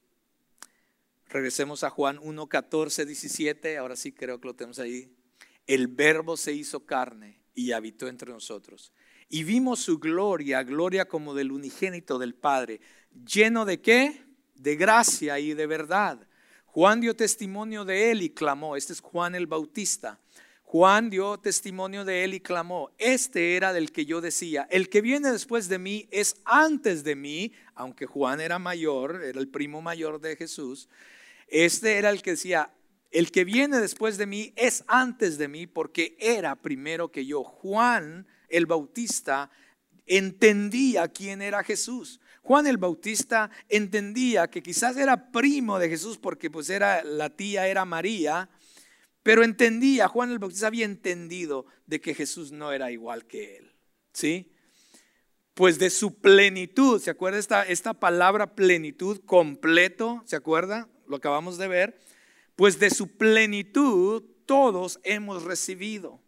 [1.35, 3.77] Regresemos a Juan 1, 14, 17.
[3.77, 5.11] Ahora sí creo que lo tenemos ahí.
[5.67, 8.93] El verbo se hizo carne y habitó entre nosotros.
[9.29, 12.81] Y vimos su gloria, gloria como del unigénito del Padre,
[13.27, 14.23] lleno de qué?
[14.55, 16.25] De gracia y de verdad.
[16.67, 18.77] Juan dio testimonio de él y clamó.
[18.77, 20.21] Este es Juan el Bautista.
[20.63, 25.03] Juan dio testimonio de él y clamó, este era del que yo decía, el que
[25.03, 29.83] viene después de mí es antes de mí, aunque Juan era mayor, era el primo
[29.83, 30.89] mayor de Jesús,
[31.49, 32.75] este era el que decía,
[33.11, 37.45] el que viene después de mí es antes de mí porque era primero que yo.
[37.45, 39.51] Juan el Bautista
[40.07, 42.21] entendía quién era Jesús.
[42.43, 47.69] Juan el Bautista entendía que quizás era primo de Jesús porque pues era la tía
[47.69, 48.51] era María,
[49.23, 53.73] pero entendía, Juan el Bautista había entendido de que Jesús no era igual que él.
[54.13, 54.53] ¿Sí?
[55.55, 60.23] Pues de su plenitud, ¿se acuerda esta, esta palabra plenitud completo?
[60.27, 60.89] ¿Se acuerda?
[61.09, 62.01] Lo acabamos de ver,
[62.57, 66.21] pues de su plenitud todos hemos recibido.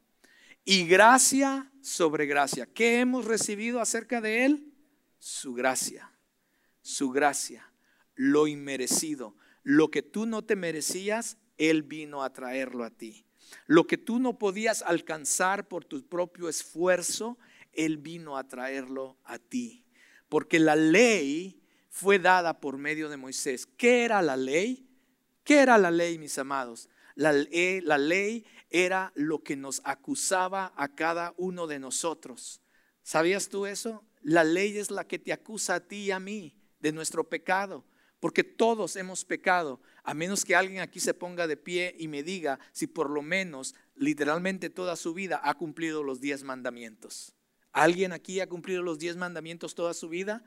[0.65, 2.67] Y gracia sobre gracia.
[2.67, 4.73] ¿Qué hemos recibido acerca de Él?
[5.19, 6.11] Su gracia,
[6.83, 7.71] su gracia,
[8.17, 9.37] lo inmerecido.
[9.63, 13.27] Lo que tú no te merecías, Él vino a traerlo a ti.
[13.67, 17.39] Lo que tú no podías alcanzar por tu propio esfuerzo,
[17.73, 19.85] Él vino a traerlo a ti.
[20.29, 21.63] porque la ley
[21.97, 23.65] fue dada por medio de Moisés.
[23.65, 24.87] ¿Qué era la ley?
[25.43, 26.91] ¿Qué era la ley, mis amados?
[27.15, 32.61] La, la ley era lo que nos acusaba a cada uno de nosotros.
[33.03, 34.05] ¿Sabías tú eso?
[34.21, 37.87] La ley es la que te acusa a ti y a mí de nuestro pecado,
[38.21, 42.23] porque todos hemos pecado, a menos que alguien aquí se ponga de pie y me
[42.23, 47.33] diga si por lo menos literalmente toda su vida ha cumplido los diez mandamientos.
[47.73, 50.45] ¿Alguien aquí ha cumplido los diez mandamientos toda su vida?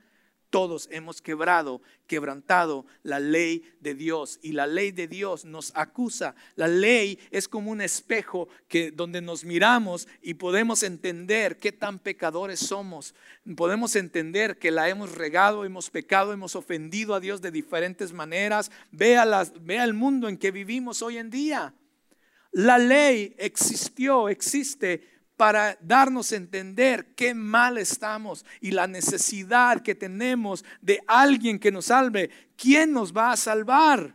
[0.50, 6.34] Todos hemos quebrado, quebrantado la ley de Dios y la ley de Dios nos acusa.
[6.56, 12.00] La ley es como un espejo que donde nos miramos y podemos entender qué tan
[12.00, 13.14] pecadores somos.
[13.56, 18.72] Podemos entender que la hemos regado, hemos pecado, hemos ofendido a Dios de diferentes maneras.
[18.90, 21.74] Vea, las, vea el mundo en que vivimos hoy en día.
[22.50, 29.94] La ley existió, existe para darnos a entender qué mal estamos y la necesidad que
[29.94, 32.28] tenemos de alguien que nos salve.
[32.58, 34.14] ¿Quién nos va a salvar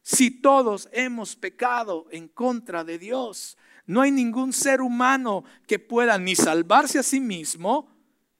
[0.00, 3.58] si todos hemos pecado en contra de Dios?
[3.84, 7.88] No hay ningún ser humano que pueda ni salvarse a sí mismo,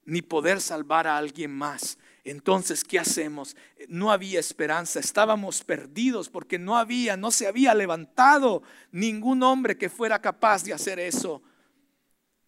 [0.05, 1.99] ni poder salvar a alguien más.
[2.23, 3.57] Entonces, ¿qué hacemos?
[3.89, 8.63] No había esperanza, estábamos perdidos porque no había, no se había levantado
[8.93, 11.43] ningún hombre que fuera capaz de hacer eso.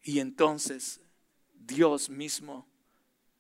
[0.07, 1.01] Y entonces
[1.53, 2.69] Dios mismo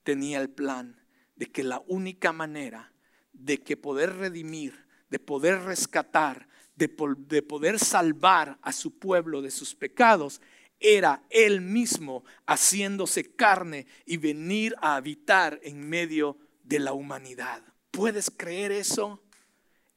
[0.02, 1.00] tenía el plan
[1.36, 2.92] de que la única manera
[3.32, 9.52] de que poder redimir, de poder rescatar, de, de, poder salvar a su pueblo de
[9.52, 10.40] sus pecados,
[10.80, 17.62] era Él mismo haciéndose carne y venir a habitar en medio de la humanidad.
[17.92, 19.22] ¿Puedes creer eso?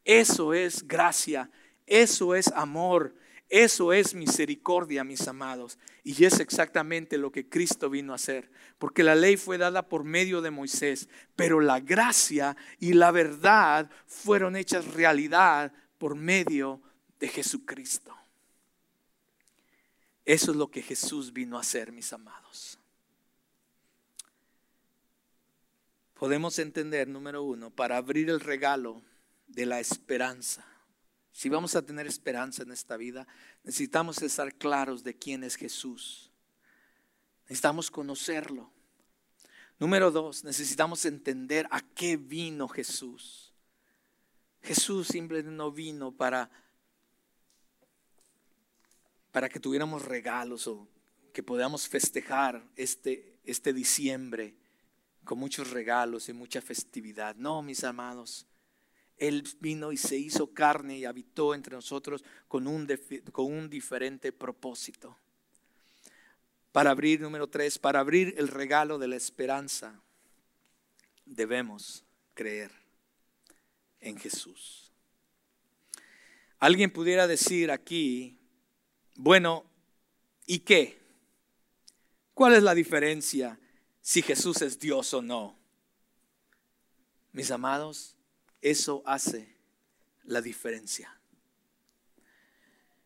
[0.05, 1.49] Eso es gracia,
[1.87, 3.15] eso es amor,
[3.49, 5.79] eso es misericordia, mis amados.
[6.03, 8.51] Y es exactamente lo que Cristo vino a hacer.
[8.77, 13.89] Porque la ley fue dada por medio de Moisés, pero la gracia y la verdad
[14.05, 16.79] fueron hechas realidad por medio
[17.19, 18.15] de Jesucristo.
[20.25, 22.77] Eso es lo que Jesús vino a hacer, mis amados.
[26.13, 29.01] Podemos entender, número uno, para abrir el regalo
[29.47, 30.63] de la esperanza
[31.31, 33.27] si vamos a tener esperanza en esta vida,
[33.63, 36.31] necesitamos estar claros de quién es Jesús.
[37.43, 38.71] Necesitamos conocerlo.
[39.79, 43.53] Número dos, necesitamos entender a qué vino Jesús.
[44.61, 46.51] Jesús simplemente no vino para,
[49.31, 50.87] para que tuviéramos regalos o
[51.31, 54.55] que podamos festejar este, este diciembre
[55.23, 57.35] con muchos regalos y mucha festividad.
[57.35, 58.48] No, mis amados.
[59.19, 62.87] Él vino y se hizo carne y habitó entre nosotros con un,
[63.31, 65.17] con un diferente propósito.
[66.71, 70.01] Para abrir, número tres, para abrir el regalo de la esperanza,
[71.25, 72.03] debemos
[72.33, 72.71] creer
[73.99, 74.91] en Jesús.
[76.59, 78.37] Alguien pudiera decir aquí,
[79.15, 79.65] bueno,
[80.45, 80.99] ¿y qué?
[82.33, 83.59] ¿Cuál es la diferencia
[84.01, 85.57] si Jesús es Dios o no?
[87.31, 88.15] Mis amados,
[88.61, 89.55] eso hace
[90.23, 91.19] la diferencia.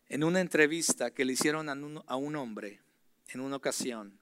[0.10, 2.82] En una entrevista que le hicieron a un, hombre
[3.30, 4.20] en una ocasión,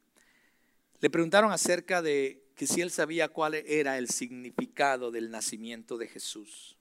[0.99, 6.07] le preguntaron acerca de que si él sabía cuál era el significado del nacimiento de
[6.07, 6.77] Jesús.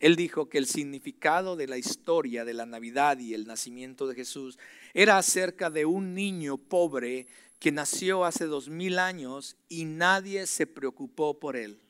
[0.00, 4.14] Él dijo que el significado de la historia de la Navidad y el nacimiento de
[4.14, 4.58] Jesús
[4.92, 7.26] era acerca de un niño pobre
[7.58, 11.80] que nació hace dos mil años y nadie se preocupó por él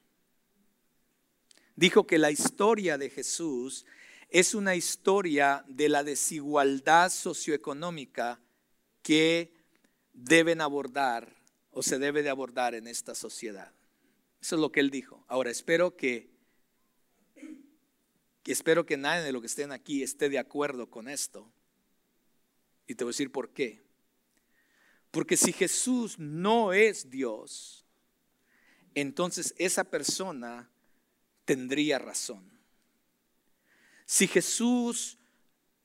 [1.77, 3.87] dijo que la historia de Jesús
[4.29, 8.41] es una historia de la desigualdad socioeconómica
[9.03, 9.53] que
[10.13, 11.37] deben abordar
[11.71, 13.73] o se debe de abordar en esta sociedad.
[14.41, 15.25] Eso es lo que él dijo.
[15.29, 16.31] Ahora espero que,
[18.45, 21.51] espero que nadie de los que estén aquí esté de acuerdo con esto.
[22.87, 23.83] Y te voy a decir por qué.
[25.11, 27.85] Porque si Jesús no es Dios,
[28.95, 30.69] entonces esa persona
[31.45, 32.51] tendría razón.
[34.07, 35.19] Si Jesús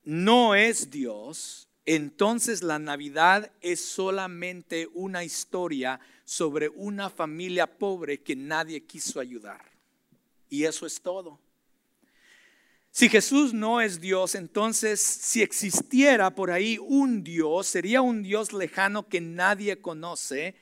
[0.04, 8.36] no es Dios, entonces la Navidad es solamente una historia sobre una familia pobre que
[8.36, 9.64] nadie quiso ayudar.
[10.48, 11.40] Y eso es todo.
[12.92, 18.52] Si Jesús no es Dios, entonces si existiera por ahí un Dios, sería un Dios
[18.52, 20.56] lejano que nadie conoce,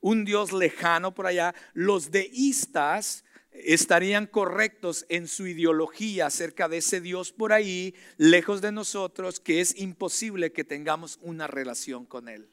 [0.00, 1.54] un Dios lejano por allá.
[1.74, 8.72] Los deístas estarían correctos en su ideología acerca de ese Dios por ahí, lejos de
[8.72, 12.48] nosotros, que es imposible que tengamos una relación con Él.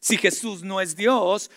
[0.00, 1.50] Si Jesús no es Dios,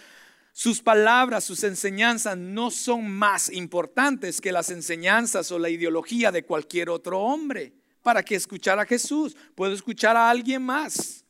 [0.57, 6.45] Sus palabras, sus enseñanzas no son más importantes que las enseñanzas o la ideología de
[6.45, 7.73] cualquier otro hombre.
[8.01, 9.37] ¿Para qué escuchar a Jesús?
[9.53, 11.23] Puedo escuchar a alguien más.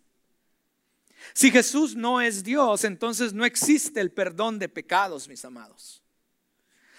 [1.34, 6.02] Si Jesús no es Dios, entonces no existe el perdón de pecados, mis amados.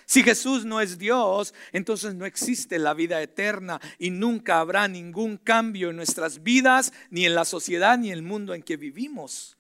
[0.09, 5.37] Si Jesús no es Dios, entonces no existe la vida eterna y nunca habrá ningún
[5.37, 9.59] cambio en nuestras vidas, ni en la sociedad, ni en el mundo en que vivimos.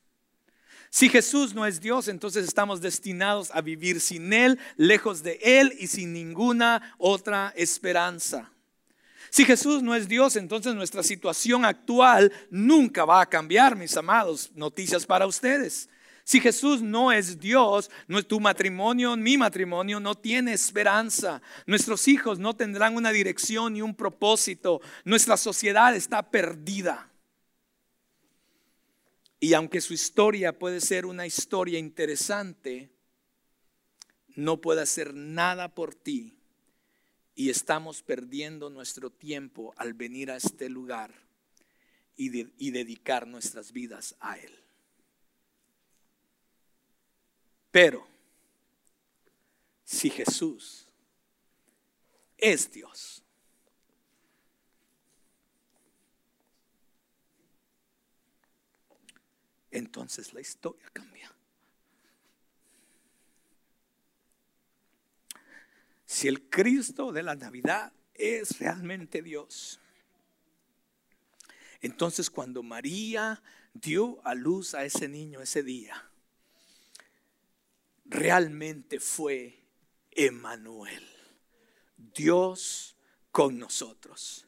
[0.88, 5.74] Si Jesús no es Dios, entonces estamos destinados a vivir sin Él, lejos de Él
[5.78, 8.50] y sin ninguna otra esperanza.
[9.28, 14.50] Si Jesús no es Dios, entonces nuestra situación actual nunca va a cambiar, mis amados.
[14.54, 15.90] Noticias para ustedes.
[16.28, 17.90] Si Jesús no es Dios,
[18.26, 21.40] tu matrimonio, mi matrimonio no tiene esperanza.
[21.64, 24.82] Nuestros hijos no tendrán una dirección ni un propósito.
[25.06, 27.10] Nuestra sociedad está perdida.
[29.40, 32.90] Y aunque su historia puede ser una historia interesante,
[34.36, 36.36] no puede hacer nada por ti.
[37.36, 41.10] Y estamos perdiendo nuestro tiempo al venir a este lugar
[42.16, 42.28] y,
[42.70, 44.67] dedicar nuestras vidas a Él.
[47.80, 48.04] Pero,
[49.84, 50.88] si Jesús
[52.36, 53.22] es Dios,
[59.70, 61.32] entonces la historia cambia.
[66.04, 69.78] Si el Cristo de la Navidad es realmente Dios,
[71.80, 73.40] entonces cuando María
[73.72, 76.07] dio a luz a ese niño ese día,
[78.08, 79.62] realmente fue
[80.10, 81.06] Emanuel,
[81.96, 82.96] Dios
[83.30, 84.46] con nosotros.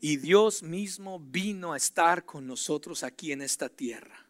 [0.00, 4.26] Y Dios mismo vino a estar con nosotros aquí en esta tierra.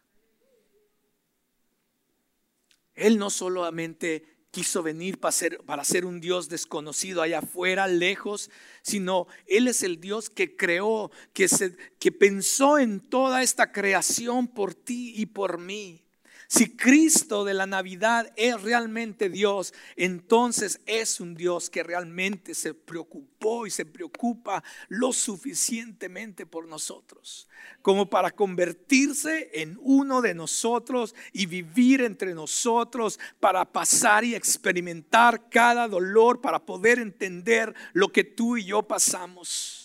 [2.93, 8.51] Él no solamente quiso venir para ser, para ser un Dios desconocido allá afuera, lejos,
[8.83, 14.47] sino Él es el Dios que creó, que, se, que pensó en toda esta creación
[14.47, 16.03] por ti y por mí.
[16.47, 22.73] Si Cristo de la Navidad es realmente Dios, entonces es un Dios que realmente se
[22.73, 27.47] preocupó y se preocupa lo suficientemente por nosotros,
[27.81, 35.49] como para convertirse en uno de nosotros y vivir entre nosotros, para pasar y experimentar
[35.49, 39.82] cada dolor, para poder entender lo que tú y yo pasamos.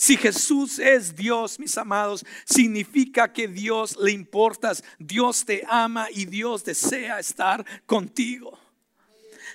[0.00, 6.24] Si Jesús es Dios, mis amados, significa que Dios le importas, Dios te ama y
[6.24, 8.58] Dios desea estar contigo.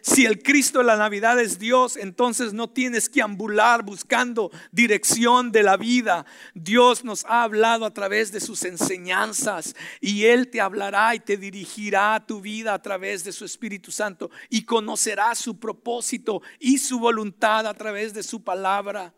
[0.03, 5.51] Si el Cristo de la Navidad es Dios, entonces no tienes que ambular buscando dirección
[5.51, 6.27] de la vida.
[6.53, 11.37] Dios nos ha hablado a través de sus enseñanzas y Él te hablará y te
[11.37, 16.99] dirigirá tu vida a través de su Espíritu Santo y conocerás su propósito y su
[16.99, 19.11] voluntad a través de su palabra.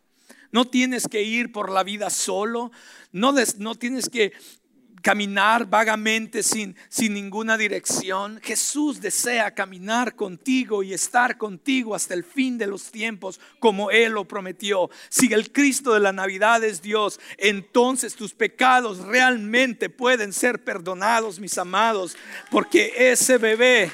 [0.51, 2.71] No tienes que ir por la vida solo,
[3.11, 4.33] no, no tienes que
[5.01, 8.41] caminar vagamente sin, sin ninguna dirección.
[8.43, 14.13] Jesús desea caminar contigo y estar contigo hasta el fin de los tiempos como Él
[14.13, 14.89] lo prometió.
[15.09, 21.39] Si el Cristo de la Navidad es Dios, entonces tus pecados realmente pueden ser perdonados,
[21.39, 22.17] mis amados,
[22.51, 23.91] porque ese bebé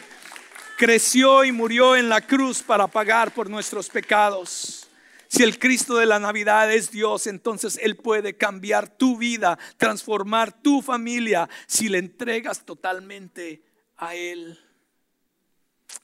[0.78, 4.83] creció y murió en la cruz para pagar por nuestros pecados.
[5.34, 10.62] Si el Cristo de la Navidad es Dios, entonces Él puede cambiar tu vida, transformar
[10.62, 13.64] tu familia si le entregas totalmente
[13.98, 14.60] a Él.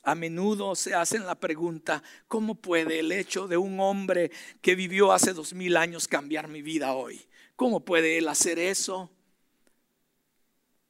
[0.02, 4.32] A menudo se hacen la pregunta, ¿cómo puede el hecho de un hombre
[4.64, 7.22] que vivió hace dos mil años cambiar mi vida hoy?
[7.56, 9.12] ¿Cómo puede Él hacer eso?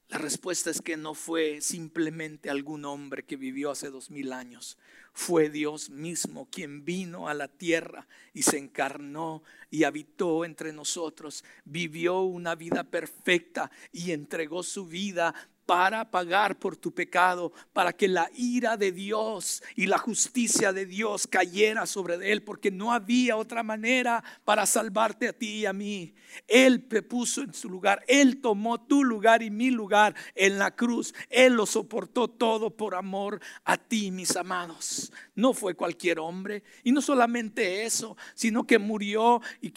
[0.08, 4.78] La respuesta es que no fue simplemente algún hombre que vivió hace dos mil años,
[5.12, 11.44] fue Dios mismo quien vino a la tierra y se encarnó y habitó entre nosotros,
[11.64, 15.34] vivió una vida perfecta y entregó su vida
[15.66, 20.86] para pagar por tu pecado, para que la ira de Dios y la justicia de
[20.86, 25.72] Dios cayera sobre él, porque no había otra manera para salvarte a ti y a
[25.72, 26.14] mí.
[26.46, 30.74] Él te puso en su lugar, Él tomó tu lugar y mi lugar en la
[30.74, 35.12] cruz, Él lo soportó todo por amor a ti, mis amados.
[35.34, 39.68] No fue cualquier hombre, y no solamente eso, sino que murió y,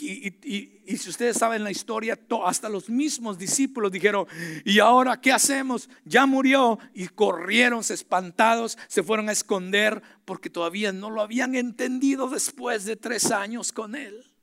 [0.85, 4.27] y si ustedes saben la historia, hasta los mismos discípulos dijeron,
[4.65, 5.72] ¿y ahora qué hacemos?
[6.05, 12.29] Ya murió y corrieron espantados, se fueron a esconder porque todavía no lo habían entendido
[12.29, 14.33] después de tres años con él.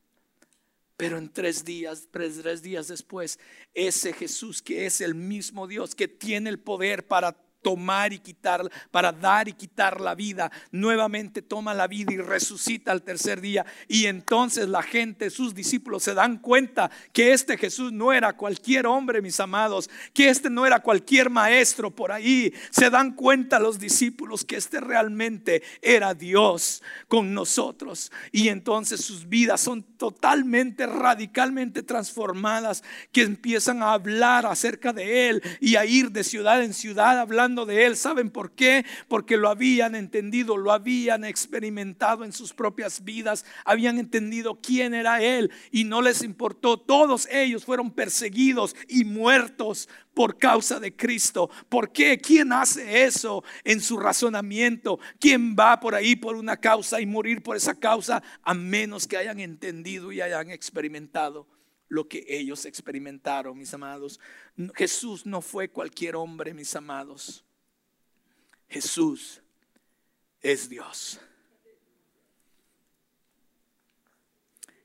[0.96, 3.38] Pero en tres días, tres días después,
[3.72, 8.68] ese Jesús que es el mismo Dios, que tiene el poder para tomar y quitar,
[8.90, 13.64] para dar y quitar la vida, nuevamente toma la vida y resucita al tercer día.
[13.88, 18.86] Y entonces la gente, sus discípulos, se dan cuenta que este Jesús no era cualquier
[18.86, 22.52] hombre, mis amados, que este no era cualquier maestro por ahí.
[22.70, 28.10] Se dan cuenta los discípulos que este realmente era Dios con nosotros.
[28.32, 32.82] Y entonces sus vidas son totalmente, radicalmente transformadas,
[33.12, 37.49] que empiezan a hablar acerca de Él y a ir de ciudad en ciudad hablando
[37.54, 37.96] de Él.
[37.96, 38.84] ¿Saben por qué?
[39.08, 45.22] Porque lo habían entendido, lo habían experimentado en sus propias vidas, habían entendido quién era
[45.22, 46.78] Él y no les importó.
[46.78, 51.50] Todos ellos fueron perseguidos y muertos por causa de Cristo.
[51.68, 52.18] ¿Por qué?
[52.18, 54.98] ¿Quién hace eso en su razonamiento?
[55.18, 59.16] ¿Quién va por ahí por una causa y morir por esa causa a menos que
[59.16, 61.59] hayan entendido y hayan experimentado?
[61.90, 64.18] Lo que ellos experimentaron, mis amados.
[64.74, 67.44] Jesús no fue cualquier hombre, mis amados.
[68.68, 69.42] Jesús
[70.40, 71.20] es Dios.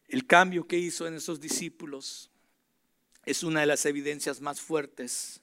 [0.07, 2.31] El cambio que hizo en esos discípulos
[3.23, 5.41] es una de las evidencias más fuertes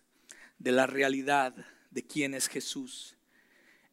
[0.58, 1.54] de la realidad
[1.90, 3.16] de quién es Jesús.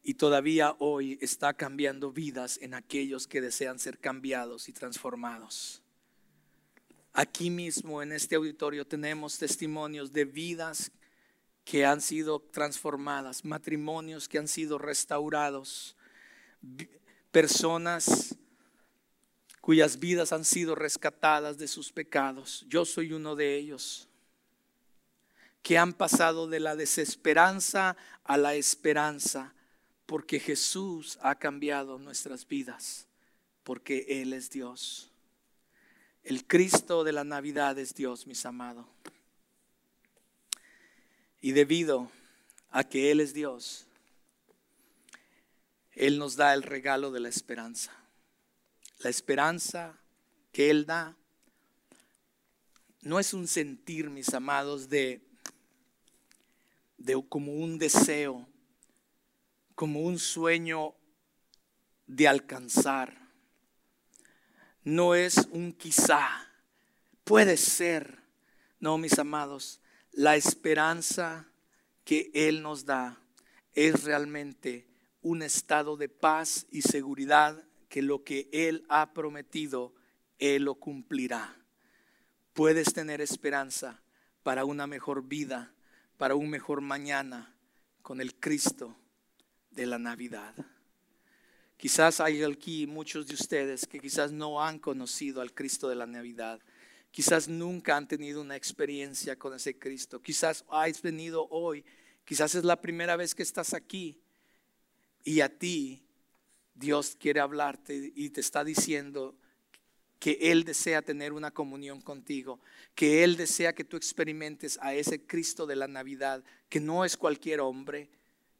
[0.02, 5.84] Y todavía hoy está cambiando vidas en aquellos que desean ser cambiados y transformados.
[7.14, 10.92] Aquí mismo en este auditorio tenemos testimonios de vidas
[11.66, 15.96] que han sido transformadas, matrimonios que han sido restaurados,
[17.32, 18.36] personas
[19.62, 22.66] cuyas vidas han sido rescatadas de sus pecados.
[22.68, 24.08] Yo soy uno de ellos,
[25.62, 29.54] que han pasado de la desesperanza a la esperanza,
[30.06, 33.06] porque Jesús ha cambiado nuestras vidas,
[33.64, 35.12] porque Él es Dios.
[36.30, 38.86] El Cristo de la Navidad es Dios, mis amados.
[41.42, 42.12] Y debido
[42.70, 43.88] a que Él es Dios,
[45.94, 47.92] Él nos da el regalo de la esperanza.
[49.00, 50.00] La esperanza
[50.52, 51.18] que Él da
[53.02, 55.28] no es un sentir, mis amados, de,
[57.00, 58.48] de como un deseo,
[59.74, 60.94] como un sueño
[62.06, 63.29] de alcanzar
[64.90, 66.28] no es un quizá,
[67.24, 68.20] puede ser.
[68.80, 69.82] No, mis amados,
[70.12, 71.48] la esperanza
[72.04, 73.22] que Él nos da
[73.74, 74.88] es realmente
[75.22, 79.94] un estado de paz y seguridad que lo que Él ha prometido,
[80.40, 81.56] Él lo cumplirá.
[82.54, 84.02] Puedes tener esperanza
[84.44, 85.74] para una mejor vida,
[86.18, 87.56] para un mejor mañana
[88.02, 88.96] con el Cristo
[89.70, 90.56] de la Navidad.
[91.80, 96.06] Quizás hay aquí muchos de ustedes que quizás no han conocido al Cristo de la
[96.06, 96.60] Navidad.
[97.10, 100.22] Quizás nunca han tenido una experiencia con ese Cristo.
[100.22, 101.86] Quizás has venido hoy.
[102.26, 104.20] Quizás es la primera vez que estás aquí.
[105.24, 106.04] Y a ti
[106.76, 109.38] Dios quiere hablarte y te está diciendo
[110.20, 112.60] que Él desea tener una comunión contigo,
[112.94, 117.16] que Él desea que tú experimentes a ese Cristo de la Navidad, que no es
[117.16, 118.10] cualquier hombre,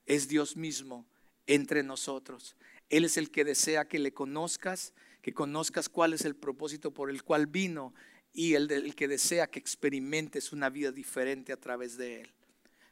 [0.06, 1.06] es Dios mismo
[1.48, 2.56] entre nosotros.
[2.90, 7.10] Él es el que desea que le conozcas, que conozcas cuál es el propósito por
[7.10, 7.94] el cual vino
[8.34, 12.34] y el, que desea que experimentes una vida diferente a través de Él.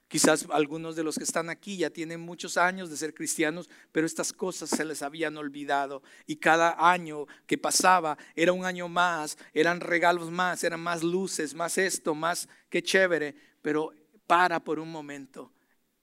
[0.08, 4.08] Quizás algunos de los que están aquí ya tienen muchos años de ser cristianos, pero
[4.08, 6.02] estas cosas se les habían olvidado.
[6.26, 11.54] Y cada año que pasaba era un año más, eran regalos más, eran más luces,
[11.54, 13.36] más esto, más que chévere.
[13.62, 13.92] Pero
[14.28, 15.52] para por un momento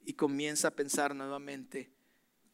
[0.05, 1.93] y comienza a pensar nuevamente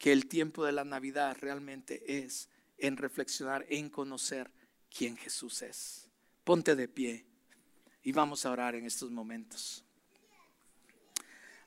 [0.01, 2.49] que el tiempo de la Navidad realmente es
[2.79, 4.51] en reflexionar, en conocer
[4.91, 6.09] quién Jesús es.
[6.43, 7.27] Ponte de pie
[8.03, 9.85] y vamos a orar en estos momentos.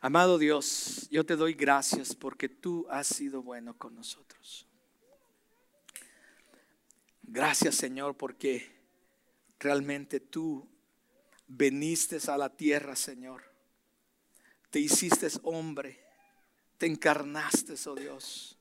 [0.02, 4.66] Amado Dios, yo te doy gracias porque tú has sido bueno con nosotros.
[7.22, 8.68] Gracias Señor porque
[9.60, 10.68] realmente tú
[11.48, 13.44] veniste a la tierra, Señor.
[14.72, 16.03] Te hiciste hombre
[16.84, 18.60] te encarnaste, oh Dios.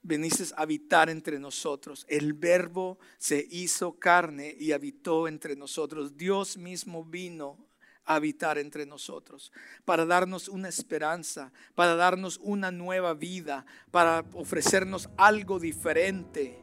[0.00, 2.06] Veniste a habitar entre nosotros.
[2.08, 6.16] El verbo se hizo carne y habitó entre nosotros.
[6.16, 7.58] Dios mismo vino
[8.06, 9.52] a habitar entre nosotros,
[9.84, 16.58] para darnos una esperanza, para darnos una nueva vida, para ofrecernos algo diferente.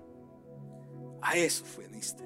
[1.22, 2.24] A eso fuiste.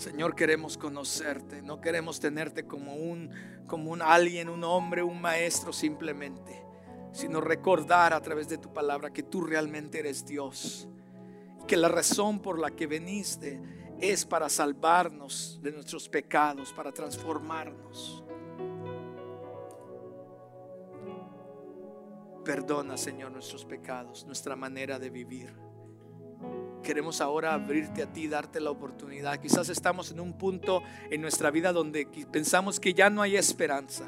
[0.00, 3.30] Señor, queremos conocerte, no queremos tenerte como un
[3.66, 6.64] como un alguien, un hombre, un maestro simplemente,
[7.12, 10.88] sino recordar a través de tu palabra que tú realmente eres Dios.
[11.66, 13.60] Que la razón por la que veniste
[14.00, 18.24] es para salvarnos de nuestros pecados, para transformarnos.
[22.42, 25.69] perdona, Señor, nuestros pecados, nuestra manera de vivir.
[26.82, 29.38] Queremos ahora abrirte a ti, darte la oportunidad.
[29.38, 34.04] Quizás estamos en un punto en nuestra vida donde pensamos que ya no hay esperanza.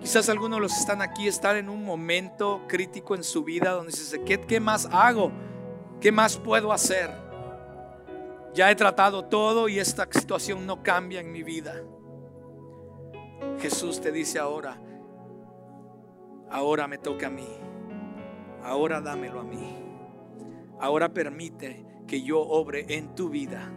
[0.00, 3.70] Quizás algunos de los que están aquí están en un momento crítico en su vida
[3.70, 5.32] donde dice, ¿qué, ¿qué más hago?
[6.00, 7.10] ¿Qué más puedo hacer?
[8.52, 11.74] Ya he tratado todo y esta situación no cambia en mi vida.
[13.58, 14.78] Jesús te dice ahora,
[16.50, 17.48] ahora me toca a mí,
[18.62, 19.83] ahora dámelo a mí,
[20.80, 23.72] ahora permite que yo obre en tu vida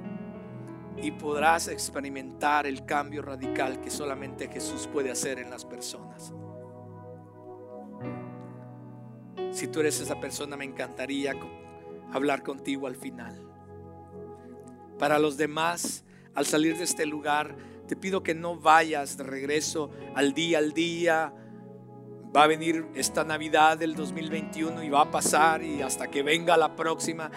[1.01, 6.33] y podrás experimentar el cambio radical que solamente Jesús puede hacer en las personas.
[9.51, 11.33] Si tú eres esa persona, me encantaría
[12.11, 13.41] hablar contigo al final.
[14.97, 17.55] Para los demás, al salir de este lugar,
[17.87, 21.33] te pido que no vayas de regreso al día al día.
[22.37, 26.55] Va a venir esta Navidad del 2021 y va a pasar y hasta que venga
[26.55, 27.31] la próxima.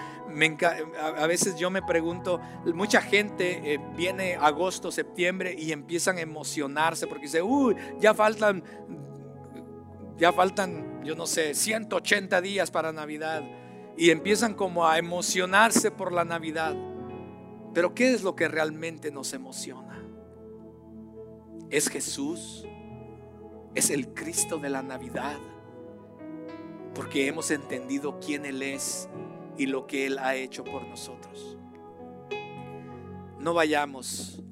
[1.16, 2.38] a veces yo me pregunto,
[2.74, 8.62] mucha gente eh, viene agosto, septiembre y empiezan a emocionarse porque dice, uy, ya faltan,
[10.18, 13.42] ya faltan, yo no sé, 180 días para Navidad.
[13.96, 16.76] Y empiezan como a emocionarse por la Navidad.
[17.72, 19.90] Pero ¿qué es lo que realmente nos emociona?
[21.70, 22.66] es Jesús,
[23.74, 25.38] es el Cristo de la Navidad,
[26.94, 29.08] porque hemos entendido quién Él es
[29.56, 31.56] y lo que Él ha hecho por nosotros.
[33.38, 34.42] No vayamos,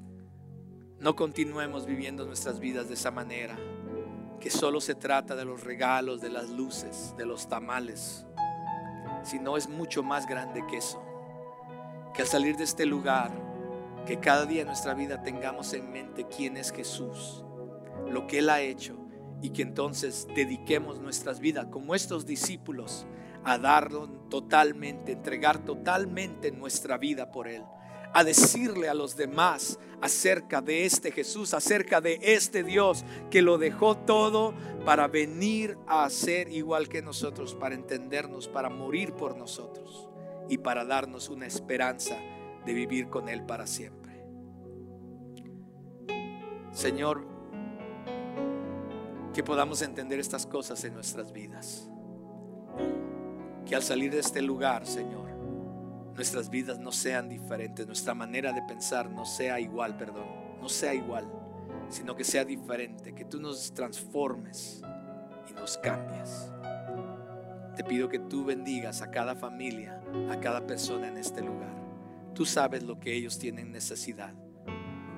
[0.99, 3.57] no continuemos viviendo nuestras vidas de esa manera,
[4.39, 8.25] que solo se trata de los regalos, de las luces, de los tamales,
[9.23, 11.03] sino es mucho más grande que eso.
[12.13, 13.31] Que al salir de este lugar,
[14.05, 17.43] que cada día en nuestra vida tengamos en mente quién es Jesús,
[18.09, 18.98] lo que Él ha hecho
[19.41, 23.05] y que entonces dediquemos nuestras vidas como estos discípulos
[23.43, 27.63] a darlo totalmente, entregar totalmente nuestra vida por Él,
[28.13, 33.57] a decirle a los demás acerca de este Jesús, acerca de este Dios que lo
[33.57, 34.53] dejó todo
[34.85, 40.09] para venir a ser igual que nosotros, para entendernos, para morir por nosotros
[40.49, 42.17] y para darnos una esperanza
[42.65, 44.23] de vivir con Él para siempre.
[46.71, 47.38] Señor,
[49.33, 51.89] que podamos entender estas cosas en nuestras vidas.
[53.65, 55.29] Que al salir de este lugar, Señor,
[56.15, 60.27] nuestras vidas no sean diferentes, nuestra manera de pensar no sea igual, perdón,
[60.59, 61.25] no sea igual,
[61.89, 64.81] sino que sea diferente, que tú nos transformes
[65.49, 66.51] y nos cambies.
[67.75, 71.73] Te pido que tú bendigas a cada familia, a cada persona en este lugar.
[72.33, 74.33] Tú sabes lo que ellos tienen necesidad.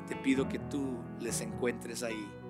[0.07, 2.40] Te pido que tú les encuentres ahí.